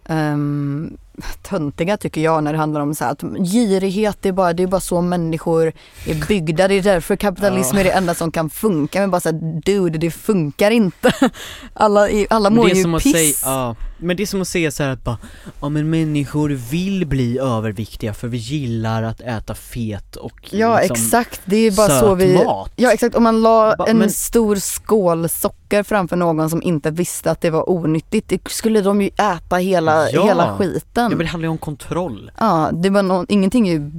[0.05, 0.97] ehm,
[1.43, 3.21] töntiga tycker jag när det handlar om så här att
[3.53, 5.73] girighet det är bara, det är bara så människor
[6.07, 6.69] är byggda.
[6.69, 7.81] Det är därför kapitalism Ja.
[7.81, 9.01] är det enda som kan funka.
[9.01, 11.13] Men bara så här, dude det funkar inte.
[11.75, 13.13] Alla, alla Men mår ju som att piss.
[13.13, 15.19] säga, ja, men det är som att säga så här att bara,
[15.61, 20.95] ja men människor vill bli överviktiga för vi gillar att äta fet och Ja liksom,
[20.95, 22.73] exakt, det är bara så vi mat.
[22.77, 26.91] Ja exakt, om man la Ba- en men- stor skål socker framför någon som inte
[26.91, 30.25] visste att det var onyttigt, det skulle de ju äta hela, Ja.
[30.25, 31.08] hela skiten.
[31.13, 32.31] Ja men det handlar ju om kontroll.
[32.39, 33.91] Ja, det var nå- ingenting är ju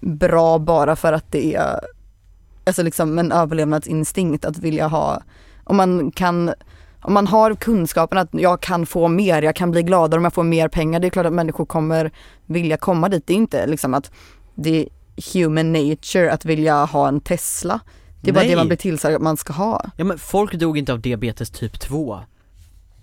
[0.00, 1.80] bra bara för att det är
[2.66, 5.22] alltså liksom en överlevnadsinstinkt att vilja ha,
[5.64, 6.54] om man kan
[7.00, 10.34] om man har kunskapen att jag kan få mer, jag kan bli gladare om jag
[10.34, 12.10] får mer pengar, det är klart att människor kommer
[12.46, 13.26] vilja komma dit.
[13.26, 14.10] Det är inte liksom att
[14.54, 14.88] det är
[15.34, 17.80] human nature att vilja ha en Tesla.
[18.20, 18.50] Det är bara Nej.
[18.50, 19.84] det man blir tillsagd att man ska ha.
[19.96, 22.20] Ja men folk dog inte av diabetes typ 2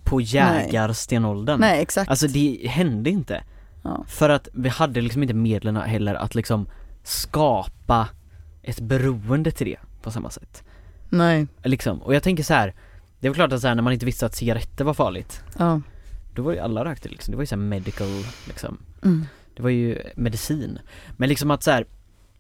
[0.04, 1.60] på jägarstenåldern.
[1.60, 2.10] Nej exakt.
[2.10, 3.44] Alltså det hände inte.
[3.82, 4.04] Ja.
[4.08, 6.68] För att vi hade liksom inte medlen heller att liksom
[7.04, 8.08] skapa
[8.64, 10.64] ett beroende till det på samma sätt.
[11.10, 11.48] Nej.
[11.64, 12.74] Liksom, och jag tänker så här.
[13.20, 15.82] det var klart att så här, när man inte visste att cigaretter var farligt, Ja.
[16.34, 18.08] då var ju alla rökte liksom, det var ju så här medical
[18.48, 19.26] liksom, Mm.
[19.56, 20.80] det var ju medicin.
[21.18, 21.86] Men liksom att så här,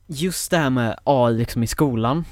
[0.07, 2.25] just det här med AI liksom i skolan,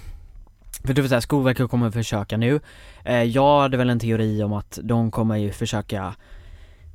[0.86, 2.60] för du vet såhär, Skolverket kommer försöka nu,
[3.05, 6.16] eh, jag hade väl en teori om att de kommer ju försöka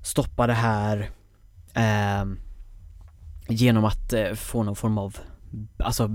[0.05, 1.11] stoppa det här
[1.75, 2.39] ehm,
[3.49, 5.17] genom att eh, få någon form av,
[5.79, 6.09] alltså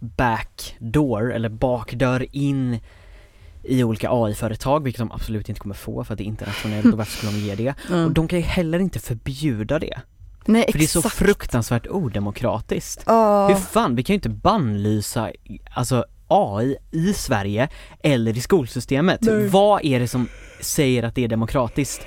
[0.00, 2.78] backdoor eller bakdörr in
[3.62, 6.98] i olika AI-företag, vilket de absolut inte kommer få för att det är internationellt och
[6.98, 7.74] varför skulle de ge det?
[7.84, 8.14] Och Mm.
[8.14, 10.00] de kan ju heller inte förbjuda det,
[10.46, 11.14] Nej för det är så exakt.
[11.16, 13.02] fruktansvärt odemokratiskt.
[13.06, 13.48] Ja.
[13.48, 15.30] Hur fan, vi kan ju inte bannlysa
[15.70, 17.68] alltså AI i Sverige
[18.02, 19.18] eller i skolsystemet.
[19.22, 19.48] Nej.
[19.48, 20.28] Vad är det som
[20.60, 22.06] säger att det är demokratiskt?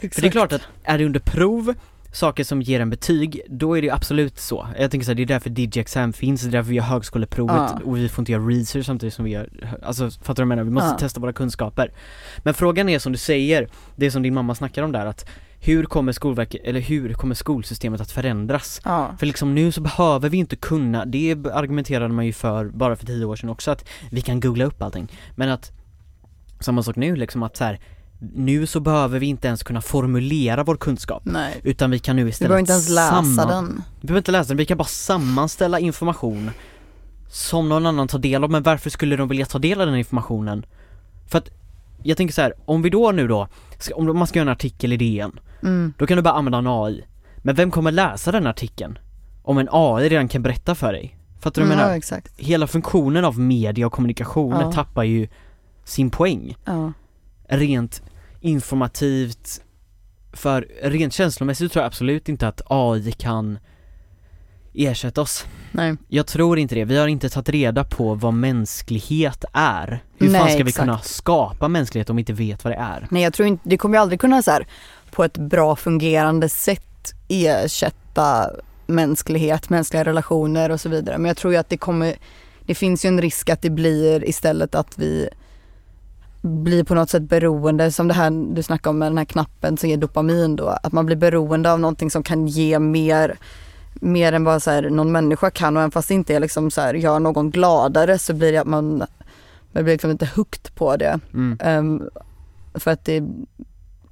[0.00, 1.74] För det är klart att är det under prov,
[2.16, 4.68] saker som ger en betyg, då är det ju absolut så.
[4.78, 7.56] Jag tänker så här, det är därför DigiExam finns, det är därför vi har högskoleprovet
[7.56, 7.80] Ja.
[7.84, 9.48] och vi får inte göra research samtidigt som vi gör,
[9.82, 10.64] alltså fattar du vad jag menar?
[10.64, 10.98] Vi måste Ja.
[10.98, 11.92] testa våra kunskaper.
[12.38, 15.26] Men frågan är som du säger, det som din mamma snackar om där att
[15.60, 18.80] hur kommer skolverket, eller hur kommer skolsystemet att förändras?
[18.84, 19.10] Ja.
[19.18, 23.06] För liksom nu så behöver vi inte kunna, det argumenterade man ju för bara för
[23.06, 25.08] tio år sedan också att vi kan googla upp allting.
[25.36, 25.72] Men att,
[26.60, 27.80] samma sak nu liksom att så här,
[28.18, 31.22] nu så behöver vi inte ens kunna formulera vår kunskap.
[31.24, 31.60] Nej.
[31.64, 33.82] Utan vi kan nu istället behöver inte ens läsa samman- den.
[34.00, 36.50] Vi behöver inte läsa den, vi kan bara sammanställa information
[37.28, 39.96] som någon annan tar del av, men varför skulle de vilja ta del av den
[39.96, 40.66] informationen?
[41.28, 41.48] För att,
[42.02, 43.48] jag tänker så här, om vi då nu då,
[43.94, 45.92] om man ska göra en artikel i DN, Mm.
[45.98, 47.04] då kan du bara använda en AI.
[47.38, 48.98] Men vem kommer läsa den artikeln?
[49.42, 51.18] Om en AI redan kan berätta för dig?
[51.40, 51.96] Fattar du vad jag Ja menar?
[51.98, 52.32] exakt.
[52.36, 54.72] Hela funktionen av media och kommunikation Ja.
[54.72, 55.28] tappar ju
[55.84, 56.56] sin poäng.
[56.64, 56.92] Ja.
[57.48, 58.02] Rent
[58.40, 59.60] informativt,
[60.32, 63.58] för rent känslomässigt tror jag absolut inte att AI kan
[64.74, 65.46] ersätta oss.
[65.72, 65.96] Nej.
[66.08, 70.04] Jag tror inte det, vi har inte tagit reda på vad mänsklighet är.
[70.18, 70.78] Hur fan Nej, ska vi exakt.
[70.78, 73.06] kunna skapa mänsklighet om vi inte vet vad det är?
[73.10, 74.66] Nej jag tror inte, det kommer ju aldrig kunna så här,
[75.10, 78.50] på ett bra fungerande sätt ersätta
[78.86, 81.18] mänsklighet, mänskliga relationer och så vidare.
[81.18, 82.16] Men jag tror ju att det kommer,
[82.66, 85.28] det finns ju en risk att det blir istället att vi
[86.46, 89.76] blir på något sätt beroende, som det här du snackade om med den här knappen
[89.76, 93.38] som ger dopamin då, att man blir beroende av någonting som kan ge mer
[94.00, 96.70] mer än vad så här, någon människa kan och även fast det inte är liksom
[96.70, 98.98] så här, gör någon gladare så blir det att man,
[99.72, 101.20] man blir liksom inte hooked på det.
[101.34, 101.58] Mm.
[101.62, 102.02] Ehm,
[102.74, 103.24] för att det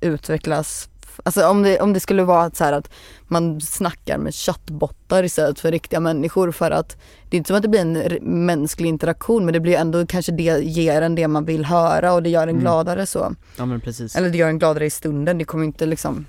[0.00, 0.88] utvecklas,
[1.22, 2.90] alltså om det, om det skulle vara så att
[3.28, 6.96] man snackar med chattbottar istället för riktiga människor för att
[7.30, 10.32] det är inte som att det blir en mänsklig interaktion men det blir ändå kanske
[10.32, 12.60] det ger en det man vill höra och det gör en Mm.
[12.60, 13.34] gladare så.
[13.58, 14.16] Ja men precis.
[14.16, 16.26] Eller det gör en gladare i stunden, det kommer inte liksom,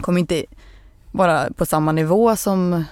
[0.00, 0.44] kommer inte
[1.12, 2.84] vara på samma nivå som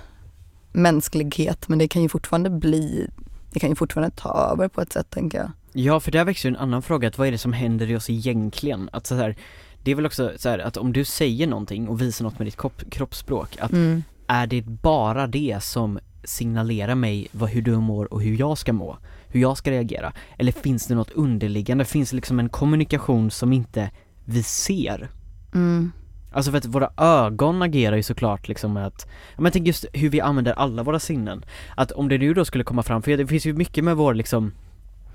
[0.72, 3.10] mänsklighet men det kan ju fortfarande bli,
[3.52, 5.50] det kan ju fortfarande ta över på ett sätt tänker jag.
[5.72, 7.96] Ja för där växer ju en annan fråga, att vad är det som händer i
[7.96, 8.88] oss egentligen?
[8.92, 9.36] Att så här,
[9.84, 12.46] det är väl också så här, att om du säger någonting och visar något med
[12.46, 14.02] ditt kropp, kroppsspråk, att Mm.
[14.26, 18.72] är det bara det som signalerar mig vad, hur du mår och hur jag ska
[18.72, 18.98] må?
[19.28, 20.12] Hur jag ska reagera?
[20.38, 21.84] Eller finns det något underliggande?
[21.84, 23.90] Finns det liksom en kommunikation som inte
[24.24, 25.10] vi ser?
[25.54, 25.92] Mm.
[26.32, 29.06] Alltså för att våra ögon agerar ju såklart liksom med att,
[29.36, 31.44] ja men tänk just hur vi använder alla våra sinnen.
[31.76, 34.14] Att om det nu då skulle komma fram, för det finns ju mycket med vår
[34.14, 34.52] liksom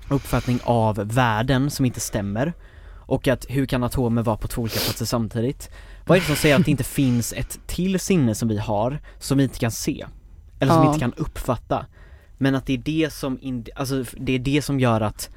[0.08, 2.52] uppfattning av världen som inte stämmer.
[3.10, 5.70] Och att hur kan atomer vara på två olika platser samtidigt?
[6.06, 8.98] Vad är det som säger att det inte finns ett till sinne som vi har,
[9.18, 10.06] som vi inte kan se?
[10.60, 10.94] Eller som vi Ja.
[10.94, 11.86] inte kan uppfatta?
[12.38, 15.30] Men att det är det som, in, alltså det är det som gör att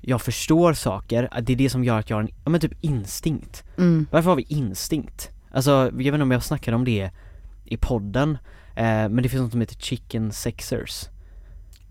[0.00, 2.60] jag förstår saker, att det är det som gör att jag har en, ja men
[2.60, 3.64] typ instinkt.
[3.78, 4.06] Mm.
[4.10, 5.30] Varför har vi instinkt?
[5.50, 7.10] Alltså, jag vet inte om jag snackade om det
[7.64, 8.38] i podden
[8.76, 11.08] eh, Men det finns något som heter chicken sexers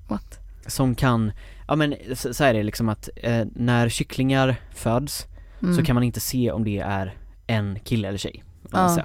[0.07, 0.39] What?
[0.67, 1.31] Som kan,
[1.73, 5.27] ja men så, så är det liksom att eh, när kycklingar föds
[5.63, 5.75] Mm.
[5.75, 7.13] så kan man inte se om det är
[7.47, 8.43] en kille eller tjej.
[8.71, 8.97] Ja.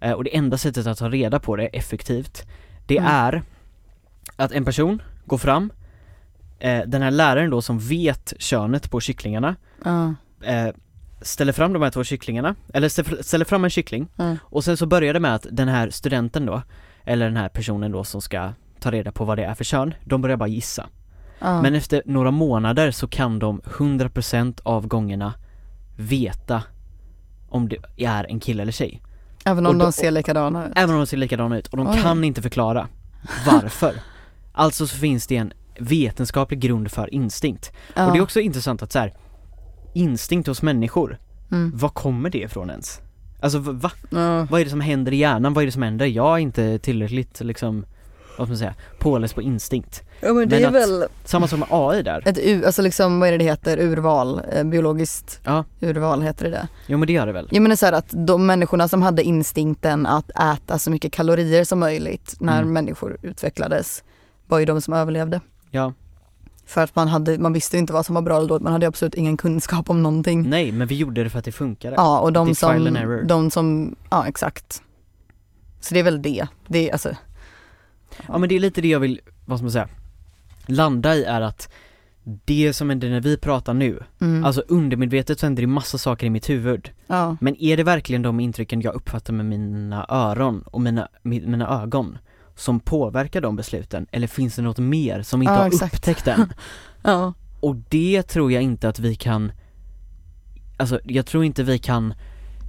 [0.00, 2.46] Eh, och det enda sättet att ta reda på det effektivt,
[2.86, 3.10] det Mm.
[3.12, 3.42] är
[4.36, 5.72] att en person går fram,
[6.58, 10.14] eh, den här läraren då som vet könet på kycklingarna, Ja.
[10.42, 10.68] eh,
[11.22, 14.36] ställer fram de här två kycklingarna, eller ställer ställer fram en kyckling Mm.
[14.42, 16.62] och sen så börjar det med att den här studenten då,
[17.04, 19.94] eller den här personen då som ska ta reda på vad det är för kön,
[20.04, 20.86] de börjar bara gissa.
[21.40, 21.62] Ja.
[21.62, 25.34] Men efter några månader så kan de 100% av gångerna
[25.96, 26.62] veta
[27.48, 29.02] om det är en kille eller tjej.
[29.44, 30.72] Även om då- de ser likadana ut.
[30.76, 31.98] Även om de ser likadana ut och de Oj.
[32.02, 32.88] kan inte förklara
[33.46, 33.94] varför.
[34.52, 37.72] alltså så finns det en vetenskaplig grund för instinkt.
[37.96, 38.06] Ja.
[38.06, 39.14] Och det är också intressant att så här,
[39.94, 41.18] instinkt hos människor,
[41.50, 41.72] Mm.
[41.74, 43.00] var kommer det ifrån ens?
[43.40, 43.90] Alltså va?
[44.10, 44.44] Ja.
[44.50, 45.54] Vad är det som händer i hjärnan?
[45.54, 46.06] Vad är det som händer?
[46.06, 47.84] Jag är inte tillräckligt liksom,
[48.38, 50.02] vad ska man säga, påläst på instinkt.
[50.20, 52.22] Ja men det Men är att- väl Samma som med AI där.
[52.28, 56.44] ett u- alltså liksom vad är det det heter, urval, eh, biologiskt Ja, urval heter
[56.44, 56.68] det det.
[56.86, 57.48] jo men det gör det väl.
[57.50, 61.64] Jag menar så här att de människorna som hade instinkten att äta så mycket kalorier
[61.64, 62.72] som möjligt när Mm.
[62.72, 64.04] människor utvecklades
[64.46, 65.40] var ju de som överlevde.
[65.70, 65.92] Ja,
[66.66, 68.86] För att man, hade, man visste inte vad som var bra eller dåligt, man hade
[68.86, 70.50] absolut ingen kunskap om någonting.
[70.50, 71.94] nej men vi gjorde det för att det funkade.
[71.96, 74.82] Ja och Det är de som, de som, ja exakt.
[75.80, 76.46] Så det är väl det.
[76.66, 77.10] Det är alltså,
[78.28, 79.88] Ja men det är lite det jag vill, vad ska man säga,
[80.66, 81.68] landa i är att
[82.44, 86.26] det som händer när vi pratar nu, mm, alltså undermedvetet så händer det massa saker
[86.26, 86.90] i mitt huvud.
[87.06, 87.36] ja.
[87.40, 91.82] Men är det verkligen de intrycken jag uppfattar med mina öron och mina, mi- mina
[91.82, 92.18] ögon
[92.56, 94.06] som påverkar de besluten?
[94.10, 95.94] Eller finns det något mer som inte Ja, har exakt.
[95.94, 96.52] upptäckt än?
[97.02, 97.32] ja.
[97.60, 99.52] Och det tror jag inte att vi kan
[100.76, 102.14] Alltså jag tror inte vi kan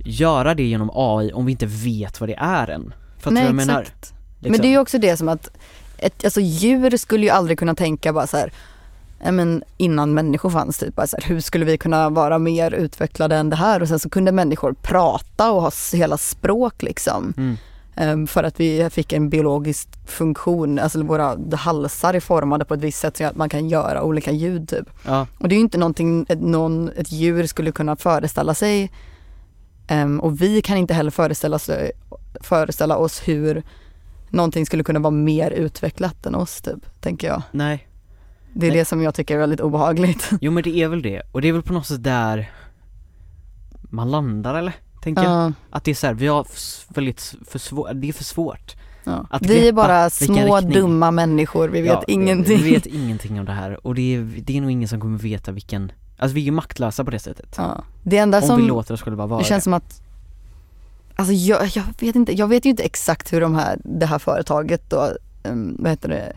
[0.05, 2.93] göra det genom AI om vi inte vet vad det är än.
[3.17, 3.81] Fattar du Nej jag menar?
[3.81, 4.13] exakt.
[4.39, 4.51] Liksom.
[4.51, 5.49] Men det är ju också det som att,
[5.97, 8.51] ett, alltså djur skulle ju aldrig kunna tänka bara så här,
[9.31, 13.35] men innan människor fanns typ, bara så här, hur skulle vi kunna vara mer utvecklade
[13.35, 13.81] än det här?
[13.81, 17.33] Och sen så kunde människor prata och ha hela språk liksom.
[17.37, 17.57] Mm.
[17.99, 22.81] Ehm, för att vi fick en biologisk funktion, alltså våra halsar är formade på ett
[22.81, 24.89] visst sätt så att man kan göra olika ljud typ.
[25.05, 28.91] Ja, Och det är ju inte någonting ett, någon, ett djur skulle kunna föreställa sig.
[29.87, 31.91] Ehm, och vi kan inte heller föreställa, sig,
[32.41, 33.63] föreställa oss hur
[34.29, 37.41] någonting skulle kunna vara mer utvecklat än oss typ, tänker jag.
[37.51, 37.85] nej.
[38.53, 38.79] Det är Nej.
[38.79, 40.29] det som jag tycker är väldigt obehagligt.
[40.41, 41.21] Jo men det är väl det.
[41.31, 42.51] Och det är väl på något sätt där
[43.81, 44.73] man landar eller?
[45.01, 45.31] Tänker jag.
[45.31, 46.47] Ja, Att det är så här, vi har
[46.93, 48.75] väldigt för svårt, det är för svårt.
[49.03, 49.27] ja.
[49.41, 50.73] Vi är bara små riktning.
[50.73, 52.57] dumma människor, vi vet Ja, ingenting.
[52.57, 55.17] Vi vet ingenting om det här och det är, det är nog ingen som kommer
[55.17, 57.55] veta vilken, alltså vi är ju maktlösa på det sättet.
[57.57, 57.83] Ja.
[58.03, 60.01] Det enda om som, vi låter oss själva vara det känns som att
[61.19, 64.19] Alltså jag, jag vet inte, jag vet ju inte exakt hur de här, det här
[64.19, 65.09] företaget då,
[65.43, 66.33] um, vad heter det.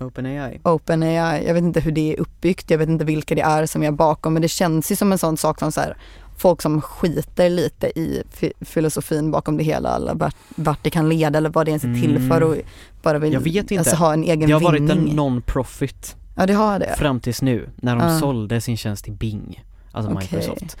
[0.00, 0.60] OpenAI.
[0.64, 3.82] OpenAI, jag vet inte hur det är uppbyggt, jag vet inte vilka det är som
[3.82, 5.96] är bakom men det känns ju som en sån sak som så här,
[6.36, 11.08] folk som skiter lite i fi- filosofin bakom det hela eller vart, vart det kan
[11.08, 12.28] leda eller vad det ens är till Mm.
[12.28, 12.56] för och
[13.02, 13.78] bara vill Jag vet inte.
[13.78, 15.14] Alltså, ha en egen Det har varit en vinning.
[15.16, 16.94] non-profit Ja det har det.
[16.98, 18.18] fram tills nu, när de Ja.
[18.20, 20.28] sålde sin tjänst till Bing, alltså Okej.
[20.32, 20.76] Microsoft.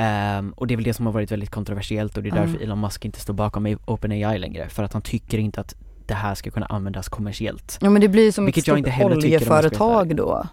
[0.00, 2.62] Ehm, och det är väl det som har varit väldigt kontroversiellt och det är därför
[2.62, 5.74] Elon Musk inte står bakom OpenAI längre, för att han tycker inte att
[6.06, 7.78] det här ska kunna användas kommersiellt.
[7.80, 10.46] Ja men det blir ju som Vilket ett jag stort inte heller oljeföretag då.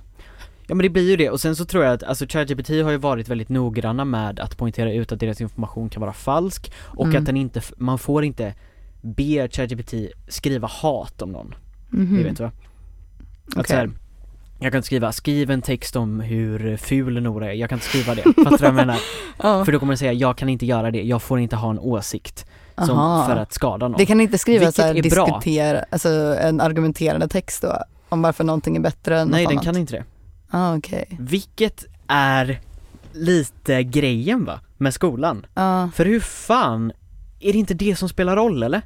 [0.68, 2.92] Ja men det blir ju det, och sen så tror jag att, alltså ChatGPT har
[2.92, 7.06] ju varit väldigt noggranna med att poängtera ut att deras information kan vara falsk och
[7.06, 7.18] Mm.
[7.20, 8.54] att den inte, man får inte
[9.02, 9.94] be ChatGPT
[10.28, 11.56] skriva hat om någon,
[11.90, 12.18] Mhm.
[12.18, 12.52] det vet du va?
[13.56, 13.90] Att så här,
[14.60, 17.86] jag kan inte skriva, skriv en text om hur ful Nora är, jag kan inte
[17.88, 19.00] skriva det, fattar du vad jag menar?
[19.44, 19.66] Ja.
[19.66, 21.80] För då kommer den säga, jag kan inte göra det, jag får inte ha en
[21.80, 22.46] åsikt
[22.78, 23.28] som, Aha.
[23.28, 26.10] för att skada någon Det kan inte skriva Vilket så här, diskutera, alltså
[26.42, 27.78] en argumenterande text då?
[28.10, 29.66] Om varför någonting är bättre än Nej något den annat?
[29.66, 30.04] kan inte det
[30.50, 31.06] Ah, okej.
[31.20, 32.62] Vilket är
[33.14, 36.92] lite grejen va, med skolan Ja, För hur fan,
[37.40, 38.82] är det inte det som spelar roll eller?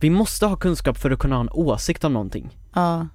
[0.00, 3.06] Vi måste ha kunskap för att kunna ha en åsikt om någonting ja,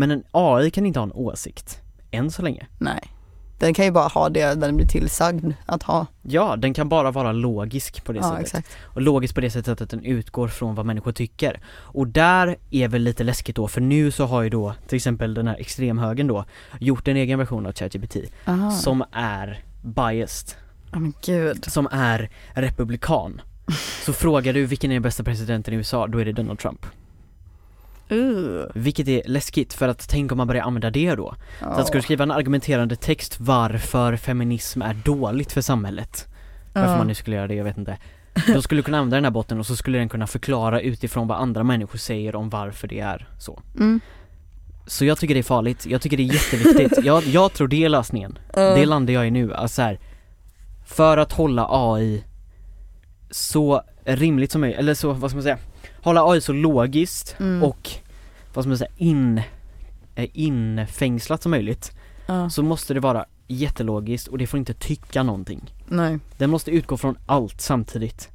[0.00, 1.80] Men en AI kan inte ha en åsikt,
[2.10, 3.00] än så länge nej.
[3.58, 6.06] Den kan ju bara ha det den blir tillsagd att ha.
[6.22, 8.68] Ja, den kan bara vara logisk på det Ja, sättet exakt.
[8.82, 12.88] Och logisk på det sättet att den utgår från vad människor tycker Och där är
[12.88, 16.26] väl lite läskigt då, för nu så har ju då till exempel den här extremhögern
[16.26, 16.44] då
[16.78, 18.16] gjort en egen version av ChatGPT
[18.82, 20.56] som är biased,
[20.92, 21.64] Ja men gud.
[21.64, 23.40] som är republikan
[24.04, 26.86] Så frågar du vilken är den bästa presidenten i USA, då är det Donald Trump
[28.12, 28.62] Uh.
[28.74, 31.34] Vilket är läskigt för att tänk om man börjar använda det då.
[31.60, 36.26] Så att ska du skriva en argumenterande text varför feminism är dåligt för samhället?
[36.74, 36.98] Varför Ja.
[36.98, 37.98] man nu skulle göra det, jag vet inte.
[38.54, 41.28] Då skulle du kunna använda den här botten och så skulle den kunna förklara utifrån
[41.28, 43.62] vad andra människor säger om varför det är så.
[43.78, 44.00] Mm.
[44.86, 47.84] Så jag tycker det är farligt, jag tycker det är jätteviktigt, jag, jag tror det
[47.84, 48.38] är lösningen.
[48.54, 49.98] Det landar jag i nu, alltså så här,
[50.86, 52.24] För att hålla AI
[53.30, 55.58] så rimligt som möjligt, eller så, vad ska man säga
[56.02, 57.62] Hålla AI så logiskt Mm.
[57.62, 57.90] och
[58.54, 59.42] vad ska man säga, in,
[60.14, 61.92] eh, infängslat som möjligt
[62.26, 62.50] Ja.
[62.50, 66.18] Så måste det vara jättelogiskt och det får inte tycka någonting Nej.
[66.38, 68.28] Den måste utgå från allt samtidigt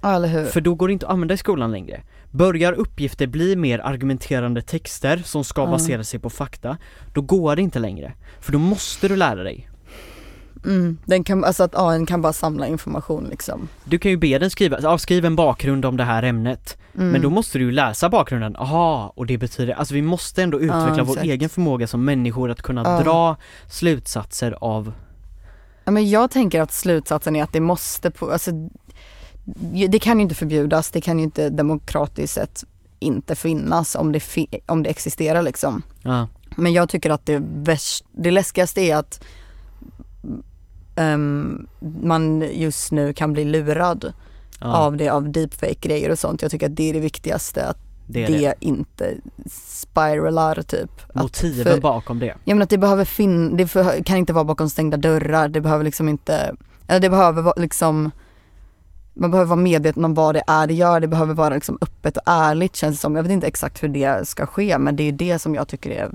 [0.00, 0.44] Ja eller hur.
[0.44, 2.00] För då går det inte att använda i skolan längre
[2.30, 5.66] Börjar uppgifter bli mer argumenterande texter som ska Ja.
[5.66, 6.76] basera sig på fakta
[7.14, 9.68] Då går det inte längre För då måste du lära dig
[10.66, 10.98] Mm.
[11.04, 13.68] Den kan, alltså att AI kan bara samla information liksom.
[13.84, 17.10] Du kan ju be den skriva, ja, skriv en bakgrund om det här ämnet Mm.
[17.10, 20.60] Men då måste du ju läsa bakgrunden, aha, och det betyder, alltså vi måste ändå
[20.60, 21.26] utveckla vår exakt.
[21.26, 23.00] egen förmåga som människor att kunna Ja.
[23.04, 23.36] dra
[23.68, 24.92] slutsatser av
[25.84, 28.50] Ja, men jag tänker att slutsatsen är att det måste på, alltså,
[29.88, 32.64] det kan ju inte förbjudas, det kan ju inte demokratiskt sett
[32.98, 35.82] inte finnas om det, fi, om det existerar liksom.
[36.02, 39.24] Ja, Men jag tycker att det, värst, det läskigaste är att
[40.96, 41.66] ehm,
[42.02, 44.12] man just nu kan bli lurad
[44.60, 46.42] ja av det, av deepfake-grejer och sånt.
[46.42, 49.14] Jag tycker att det är det viktigaste, att det det, det, inte
[49.70, 50.90] spiralar typ.
[51.14, 54.44] Motiven för- bakom det Ja men att det behöver fin, det för, kan inte vara
[54.44, 58.10] bakom stängda dörrar, det behöver liksom inte, eller det behöver liksom
[59.18, 62.16] man behöver vara medveten om vad det är det gör, det behöver vara liksom öppet
[62.16, 63.16] och ärligt känns det som.
[63.16, 65.90] Jag vet inte exakt hur det ska ske men det är det som jag tycker
[65.90, 66.10] är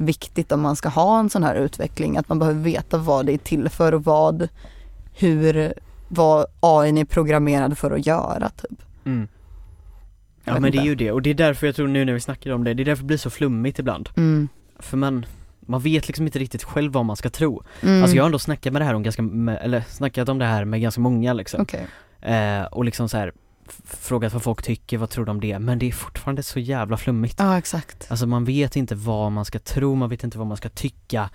[0.00, 2.16] viktigt om man ska ha en sån här utveckling.
[2.16, 4.48] Att man behöver veta vad det är till för och vad,
[5.18, 5.72] hur,
[6.08, 8.82] vad AI är programmerad för att göra typ.
[9.04, 9.28] mm.
[10.44, 12.20] Ja men det är ju det, och det är därför jag tror nu när vi
[12.20, 14.48] snackar om det, det är därför det blir så flummigt ibland Mm.
[14.78, 15.26] För man,
[15.60, 18.02] man vet liksom inte riktigt själv vad man ska tro Mm.
[18.02, 20.44] Alltså jag har ändå snackat med det här om ganska, med, eller snackat om det
[20.44, 21.86] här med ganska många liksom Okej.
[22.20, 23.32] eh, Och liksom så här
[23.84, 25.58] frågat vad folk tycker, vad tror de om det?
[25.58, 28.06] Men det är fortfarande så jävla flummigt Ja exakt.
[28.10, 31.30] Alltså man vet inte vad man ska tro, man vet inte vad man ska tycka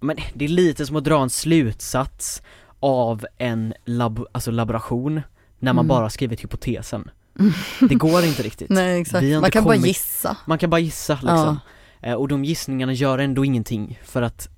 [0.00, 2.42] Men det är lite som att dra en slutsats
[2.80, 5.20] av en lab, alltså laboration
[5.58, 5.88] när man Mm.
[5.88, 7.10] bara skrivit hypotesen
[7.88, 9.24] Det går inte riktigt Nej exakt.
[9.40, 10.36] Man kan bara kommit- gissa.
[10.46, 11.58] Man kan bara gissa liksom
[12.00, 14.48] eh, Och de gissningarna gör ändå ingenting för att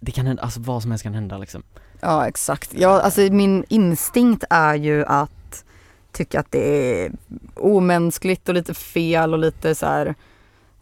[0.00, 1.62] Det kan hända, alltså vad som helst kan hända liksom
[2.00, 2.70] Ja exakt.
[2.74, 5.30] Ja, alltså min instinkt är ju att
[6.12, 7.12] tycka att det är
[7.54, 10.14] omänskligt och lite fel och lite så här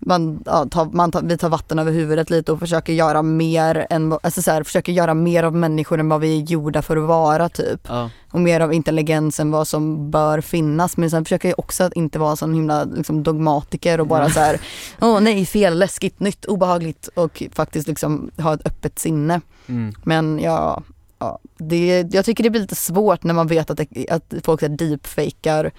[0.01, 3.87] man, ja, tar, man tar, vi tar vatten över huvudet lite och försöker göra mer
[3.91, 6.97] än, alltså så här, försöker göra mer av människor än vad vi är gjorda för
[6.97, 7.81] att vara typ.
[7.89, 10.97] Ja, Och mer av intelligens än vad som bör finnas.
[10.97, 14.41] Men sen försöker jag också att inte vara sån himla liksom, dogmatiker och bara så
[14.41, 14.61] här,
[15.01, 19.41] åh nej fel, läskigt, nytt, obehagligt och faktiskt liksom ha ett öppet sinne.
[19.67, 19.95] mm.
[20.05, 20.83] Men ja,
[21.21, 24.61] ja det, jag tycker det blir lite svårt när man vet att, det, att folk
[24.79, 25.71] deepfakar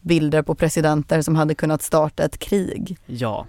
[0.00, 2.96] bilder på presidenter som hade kunnat starta ett krig.
[3.06, 3.46] ja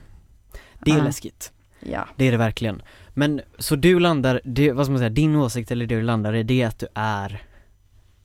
[0.86, 1.04] Det är Ja.
[1.04, 2.08] läskigt, Ja.
[2.18, 2.82] det är det verkligen
[3.14, 6.34] Men så du landar, det, vad ska man säga, din åsikt eller det du landar
[6.36, 7.43] i det är att du är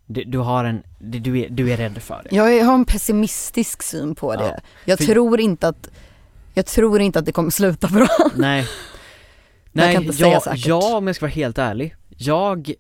[0.07, 2.85] du, du har en, du, du, är, du är rädd för det Jag har en
[2.85, 4.39] pessimistisk syn på Ja.
[4.41, 4.61] det.
[4.85, 5.89] Jag För- tror inte att
[6.55, 8.09] jag tror inte att det kommer sluta bra.
[8.37, 8.67] Nej
[9.73, 10.67] Jag Nej, jag, säkert.
[10.67, 12.73] jag om jag ska vara helt ärlig Jag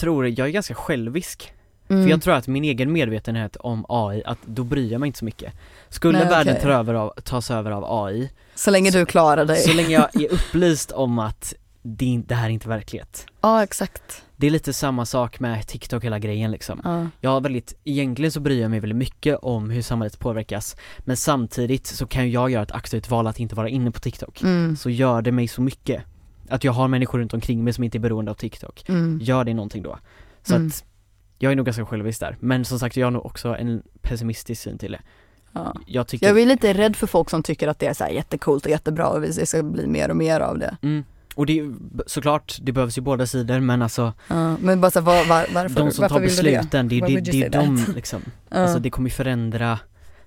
[0.00, 1.52] tror, jag är ganska självisk
[1.90, 2.02] Mm.
[2.02, 5.18] För jag tror att min egen medvetenhet om AI, att då bryr jag mig inte
[5.18, 5.52] så mycket
[5.88, 6.62] Skulle Nej, världen okej.
[6.62, 9.56] ta över av, tas över av AI Så länge du klarar dig.
[9.56, 14.22] Så länge jag är upplyst om att det, det här är inte verklighet Ja exakt.
[14.36, 17.06] Det är lite samma sak med TikTok hela grejen liksom Ja.
[17.20, 21.16] Jag har väldigt, egentligen så bryr jag mig väldigt mycket om hur samhället påverkas Men
[21.16, 24.76] samtidigt så kan jag göra ett aktivt val att inte vara inne på TikTok Mm.
[24.76, 26.02] Så gör det mig så mycket
[26.50, 29.18] Att jag har människor runt omkring mig som inte är beroende av TikTok Mm.
[29.22, 29.98] Gör det någonting då
[30.42, 30.66] Så Mm.
[30.66, 30.84] att
[31.38, 34.62] jag är nog ganska självisk där, men som sagt jag har nog också en pessimistisk
[34.62, 35.00] syn till det
[35.52, 35.74] Ja.
[35.86, 38.10] Jag tycker, Jag är lite rädd för folk som tycker att det är så här
[38.10, 40.76] jättecoolt och jättebra och det ska bli mer och mer av det.
[40.82, 41.04] mm.
[41.34, 41.72] och det är
[42.06, 45.76] såklart, det behövs ju båda sidor men alltså Ja, men bara så var, var, varför,
[45.76, 47.94] De som varför tar besluten, det, det, det, är de that?
[47.94, 48.56] liksom Ja.
[48.56, 49.78] Alltså det kommer ju förändra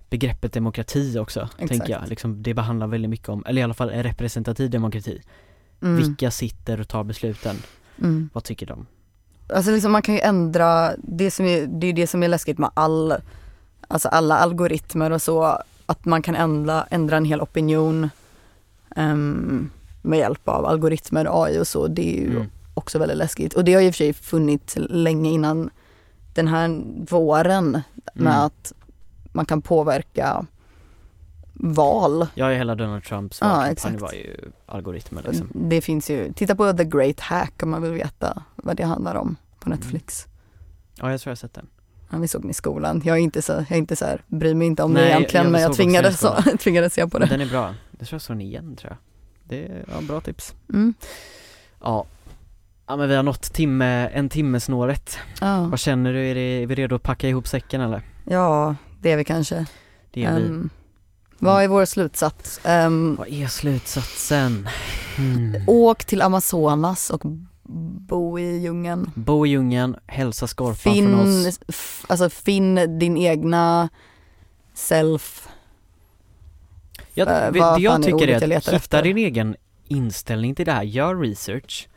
[0.09, 1.89] begreppet demokrati också, tänker Exakt.
[1.89, 2.01] jag.
[2.09, 5.21] Liksom, det behandlar väldigt mycket om, eller i alla fall en representativ demokrati.
[5.83, 5.95] Mm.
[5.97, 7.55] Vilka sitter och tar besluten?
[7.99, 8.29] Mm.
[8.33, 8.85] Vad tycker de?
[9.53, 12.57] Alltså liksom man kan ju ändra, det, som är, det är det som är läskigt
[12.57, 13.13] med all,
[13.87, 18.09] alltså alla algoritmer och så, att man kan ändra, ändra en hel opinion
[18.95, 19.69] ehm,
[20.01, 21.87] med hjälp av algoritmer, AI och så.
[21.87, 22.47] Det är ju Mm.
[22.73, 23.53] också väldigt läskigt.
[23.53, 25.69] Och det har ju i och för sig funnits länge innan
[26.33, 27.71] den här våren
[28.13, 28.45] med Mm.
[28.45, 28.73] att
[29.31, 30.45] man kan påverka
[31.53, 32.27] val.
[32.35, 34.01] Ja, hela Donald Trumps Ja, valkampanj exakt.
[34.01, 35.49] var ju algoritmer liksom.
[35.53, 39.15] Det finns ju, titta på The Great Hack om man vill veta vad det handlar
[39.15, 40.27] om på Netflix.
[40.95, 41.67] Ja, jag tror jag har sett den.
[42.09, 43.01] Ja, vi såg den i skolan.
[43.05, 45.09] Jag är inte så, jag är inte så här, bryr mig inte om Nej, det
[45.09, 47.33] egentligen jag men jag såg också tvingades, så, se på Men det.
[47.33, 47.73] den är bra.
[47.99, 48.97] Jag tror jag såg den igen tror jag.
[49.43, 50.55] Det är ja, bra tips.
[50.69, 50.93] Mm.
[51.81, 52.05] Ja.
[52.87, 55.17] Ja men vi har nått timme, en timmesnåret.
[55.41, 55.67] Ja.
[55.67, 56.19] Vad känner du?
[56.19, 58.01] Är, det, är vi redo att packa ihop säcken eller?
[58.25, 59.65] ja, det är vi kanske.
[60.11, 60.69] Det är vi.
[61.43, 62.59] Vad är vår slutsats?
[62.63, 64.67] Ehm, Vad är slutsatsen?
[65.17, 65.55] Hmm.
[65.67, 67.21] åk till Amazonas och
[68.07, 69.11] bo i djungeln.
[69.15, 71.13] Bo i djungeln, hälsa skorpan från Finn,
[71.47, 71.59] oss.
[71.67, 73.89] f- alltså finn din egna
[74.73, 75.47] self.
[77.13, 79.03] Jag, eh, vet, vad det jag är tycker är jag att hitta efter?
[79.03, 79.55] din egen
[79.87, 81.87] inställning till det här, gör research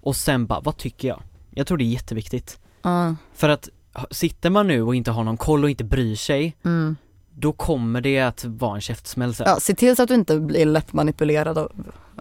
[0.00, 1.22] och sen bara, vad tycker jag?
[1.50, 2.58] Jag tror det är jätteviktigt.
[2.82, 3.68] Ja, För att
[4.10, 6.96] sitter man nu och inte har någon koll och inte bryr sig, mm.
[7.38, 9.46] Då kommer det att vara en käftsmäll sen.
[9.48, 11.72] ja, se till så att du inte blir lätt manipulerad av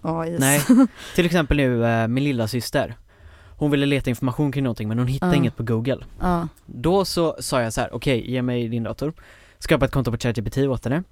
[0.02, 0.36] AI.
[0.40, 0.62] Nej,
[1.16, 2.96] till exempel nu eh, min lilla syster.
[3.58, 5.36] Hon ville leta information kring någonting men hon hittade Ja.
[5.38, 5.98] inget på google.
[6.22, 9.14] Ja, Då så sa jag så här: okej ge mig din dator,
[9.60, 11.04] skapa ett konto på ChatGPT åt henne.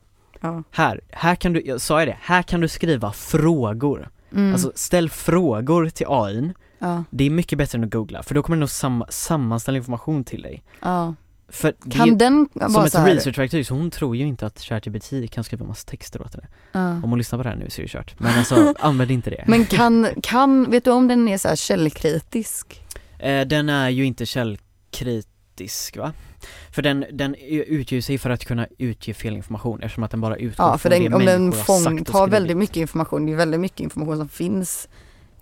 [0.42, 0.64] ja.
[0.72, 4.10] Här, här kan du, jag sa jag det, här kan du skriva frågor.
[4.32, 4.54] Mm.
[4.54, 6.54] Alltså ställ frågor till AIn,
[7.10, 10.24] det är mycket bättre än att googla för då kommer den nog sam- sammanställa information
[10.24, 10.64] till dig.
[11.54, 13.16] För Kan den som vara ett så här?
[13.16, 16.48] researchverktyg så hon tror ju inte att ChatGPT kan skriva massa texter åt henne.
[16.72, 16.90] Ja.
[16.90, 18.20] Om hon lyssnar på det här nu så är det kört.
[18.20, 19.44] Men alltså, använd inte det.
[19.48, 22.82] Men kan, kan, vet du om den är så här källkritisk?
[23.20, 26.14] Eh, den är ju inte källkritisk va?
[26.72, 30.36] För den, den utger sig för att kunna utge fel information eftersom att den bara
[30.36, 33.36] utgår Ja, för från den, det om den fång, tar väldigt mycket information, det är
[33.36, 34.88] väldigt mycket information som finns.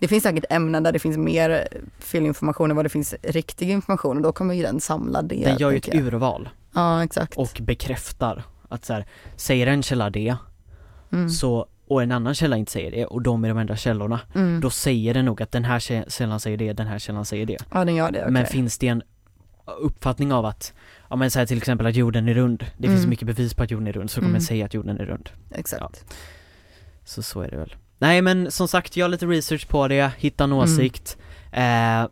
[0.02, 4.16] Det finns säkert ämnen där det finns mer felinformation än vad det finns riktig information
[4.16, 5.44] och då kommer ju den samla det.
[5.44, 5.96] Den gör ju ett jag.
[5.96, 7.36] urval Ja, exakt.
[7.36, 10.36] och bekräftar att så här, säger en källa det,
[11.12, 11.30] mm.
[11.30, 14.60] så, och en annan källa inte säger det och de är de enda källorna, mm.
[14.60, 17.46] då säger den nog att den här kä- källan säger det, den här källan säger
[17.46, 17.58] det.
[17.72, 18.32] Ja, den gör det, okej.
[18.32, 19.02] Men finns det en
[19.80, 20.72] uppfattning av att,
[21.10, 23.10] ja men säg till exempel att jorden är rund, det finns Mm.
[23.10, 24.40] mycket bevis på att jorden är rund så kommer Mm.
[24.40, 25.30] säga att jorden är rund.
[25.50, 26.04] Exakt.
[27.04, 27.74] Så så är det väl.
[28.02, 30.64] Nej men som sagt, gör lite research på det, hitta en Mm.
[30.64, 31.16] åsikt.
[31.52, 32.06] Eh,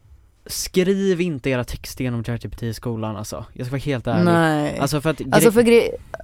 [0.47, 3.45] skriv inte era texter genom ChatGPT i skolan alltså.
[3.53, 4.25] Jag ska vara helt ärlig.
[4.25, 4.79] Nej.
[4.79, 5.65] Alltså för att Alltså för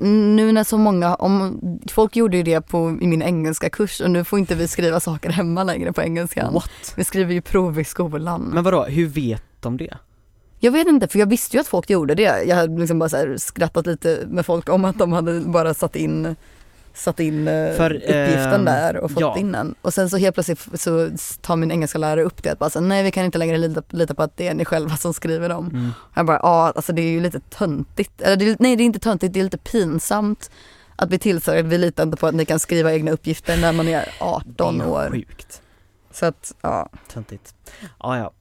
[0.04, 1.60] nu när så många, om,
[1.90, 5.00] folk gjorde ju det på, i min engelska kurs och nu får inte vi skriva
[5.00, 6.54] saker hemma längre på engelskan.
[6.54, 6.94] What?
[6.96, 8.50] Vi skriver ju prov i skolan.
[8.54, 9.96] Men vadå, hur vet de det?
[10.60, 12.42] Jag vet inte för jag visste ju att folk gjorde det.
[12.46, 16.36] Jag hade liksom bara skrattat lite med folk om att de hade bara satt in
[16.96, 19.38] satt in eh, För, uppgiften ehm, där och fått ja.
[19.38, 19.74] in den.
[19.82, 22.80] Och sen så helt plötsligt så tar min engelska lärare upp det att bara så,
[22.80, 25.48] nej vi kan inte längre lita, lita på att det är ni själva som skriver
[25.48, 25.66] dem.
[25.66, 25.90] Mm.
[26.14, 28.98] Jag bara, ja alltså det är ju lite töntigt, eller det nej det är inte
[28.98, 30.50] töntigt, det är lite pinsamt
[30.96, 33.88] att bli tillsagd vi litar inte på att ni kan skriva egna uppgifter när man
[33.88, 35.10] är 18 det är år.
[35.10, 35.62] sjukt.
[36.10, 36.88] Så att, ja.
[37.12, 37.54] Töntigt.
[37.98, 38.32] Ja, ja.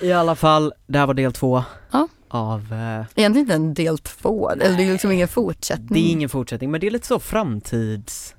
[0.00, 1.64] I alla fall, det här var del två.
[1.90, 2.08] Ja.
[2.34, 5.88] Av, eh, Egentligen inte en del två, eller det är liksom ingen fortsättning.
[5.88, 8.34] det är ingen fortsättning men det är lite så framtids...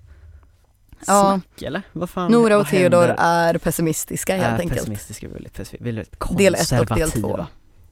[1.07, 1.39] Ja.
[1.43, 1.81] Snack eller?
[1.91, 4.73] Vad fan, Nora och vad Theodor är pessimistiska helt är enkelt.
[4.79, 7.37] pessimistiska, väldigt, väldigt Del ett och del konservativa.
[7.37, 7.45] två.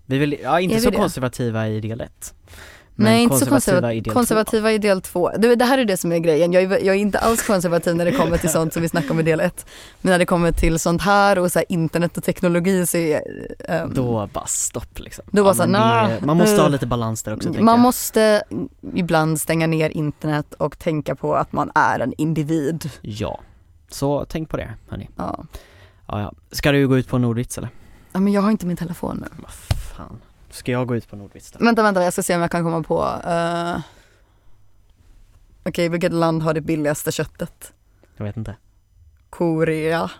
[0.05, 2.33] Vi vill, ja inte Är så konservativa i del ett.
[2.95, 5.31] Nej inte så konservativa konservativa, i del konservativa i del två.
[5.37, 7.95] Det, det här är det som är grejen, jag är, jag är inte alls konservativ
[7.95, 9.65] när det kommer till sånt som vi snackade om i del ett.
[10.01, 13.21] Men när det kommer till sånt här och så här internet och teknologi så är
[13.87, 13.93] två.
[13.93, 15.25] Då bara stopp liksom.
[15.31, 17.79] Då bara så, men nah, det, man måste ha lite balans där också man jag.
[17.79, 18.43] måste
[18.93, 22.89] ibland stänga ner internet och tänka på att man är en individ.
[23.01, 23.39] Ja.
[23.89, 25.09] Så tänk på det hörni.
[25.15, 25.45] Ja.
[26.07, 26.33] Ja, ja.
[26.51, 27.69] Ska du gå ut på Nordvits eller?
[28.13, 29.27] ja men jag har inte min telefon nu.
[29.41, 29.51] Vad
[29.95, 30.19] fan.
[30.53, 31.65] Ska jag gå ut på Nordvits då?
[31.65, 33.03] Vänta, vänta, jag ska se om jag kan komma på.
[33.03, 33.79] Uh...
[35.63, 37.73] Okej, vilket land har det billigaste köttet?
[38.17, 38.55] Jag vet inte.
[39.29, 40.11] Korea.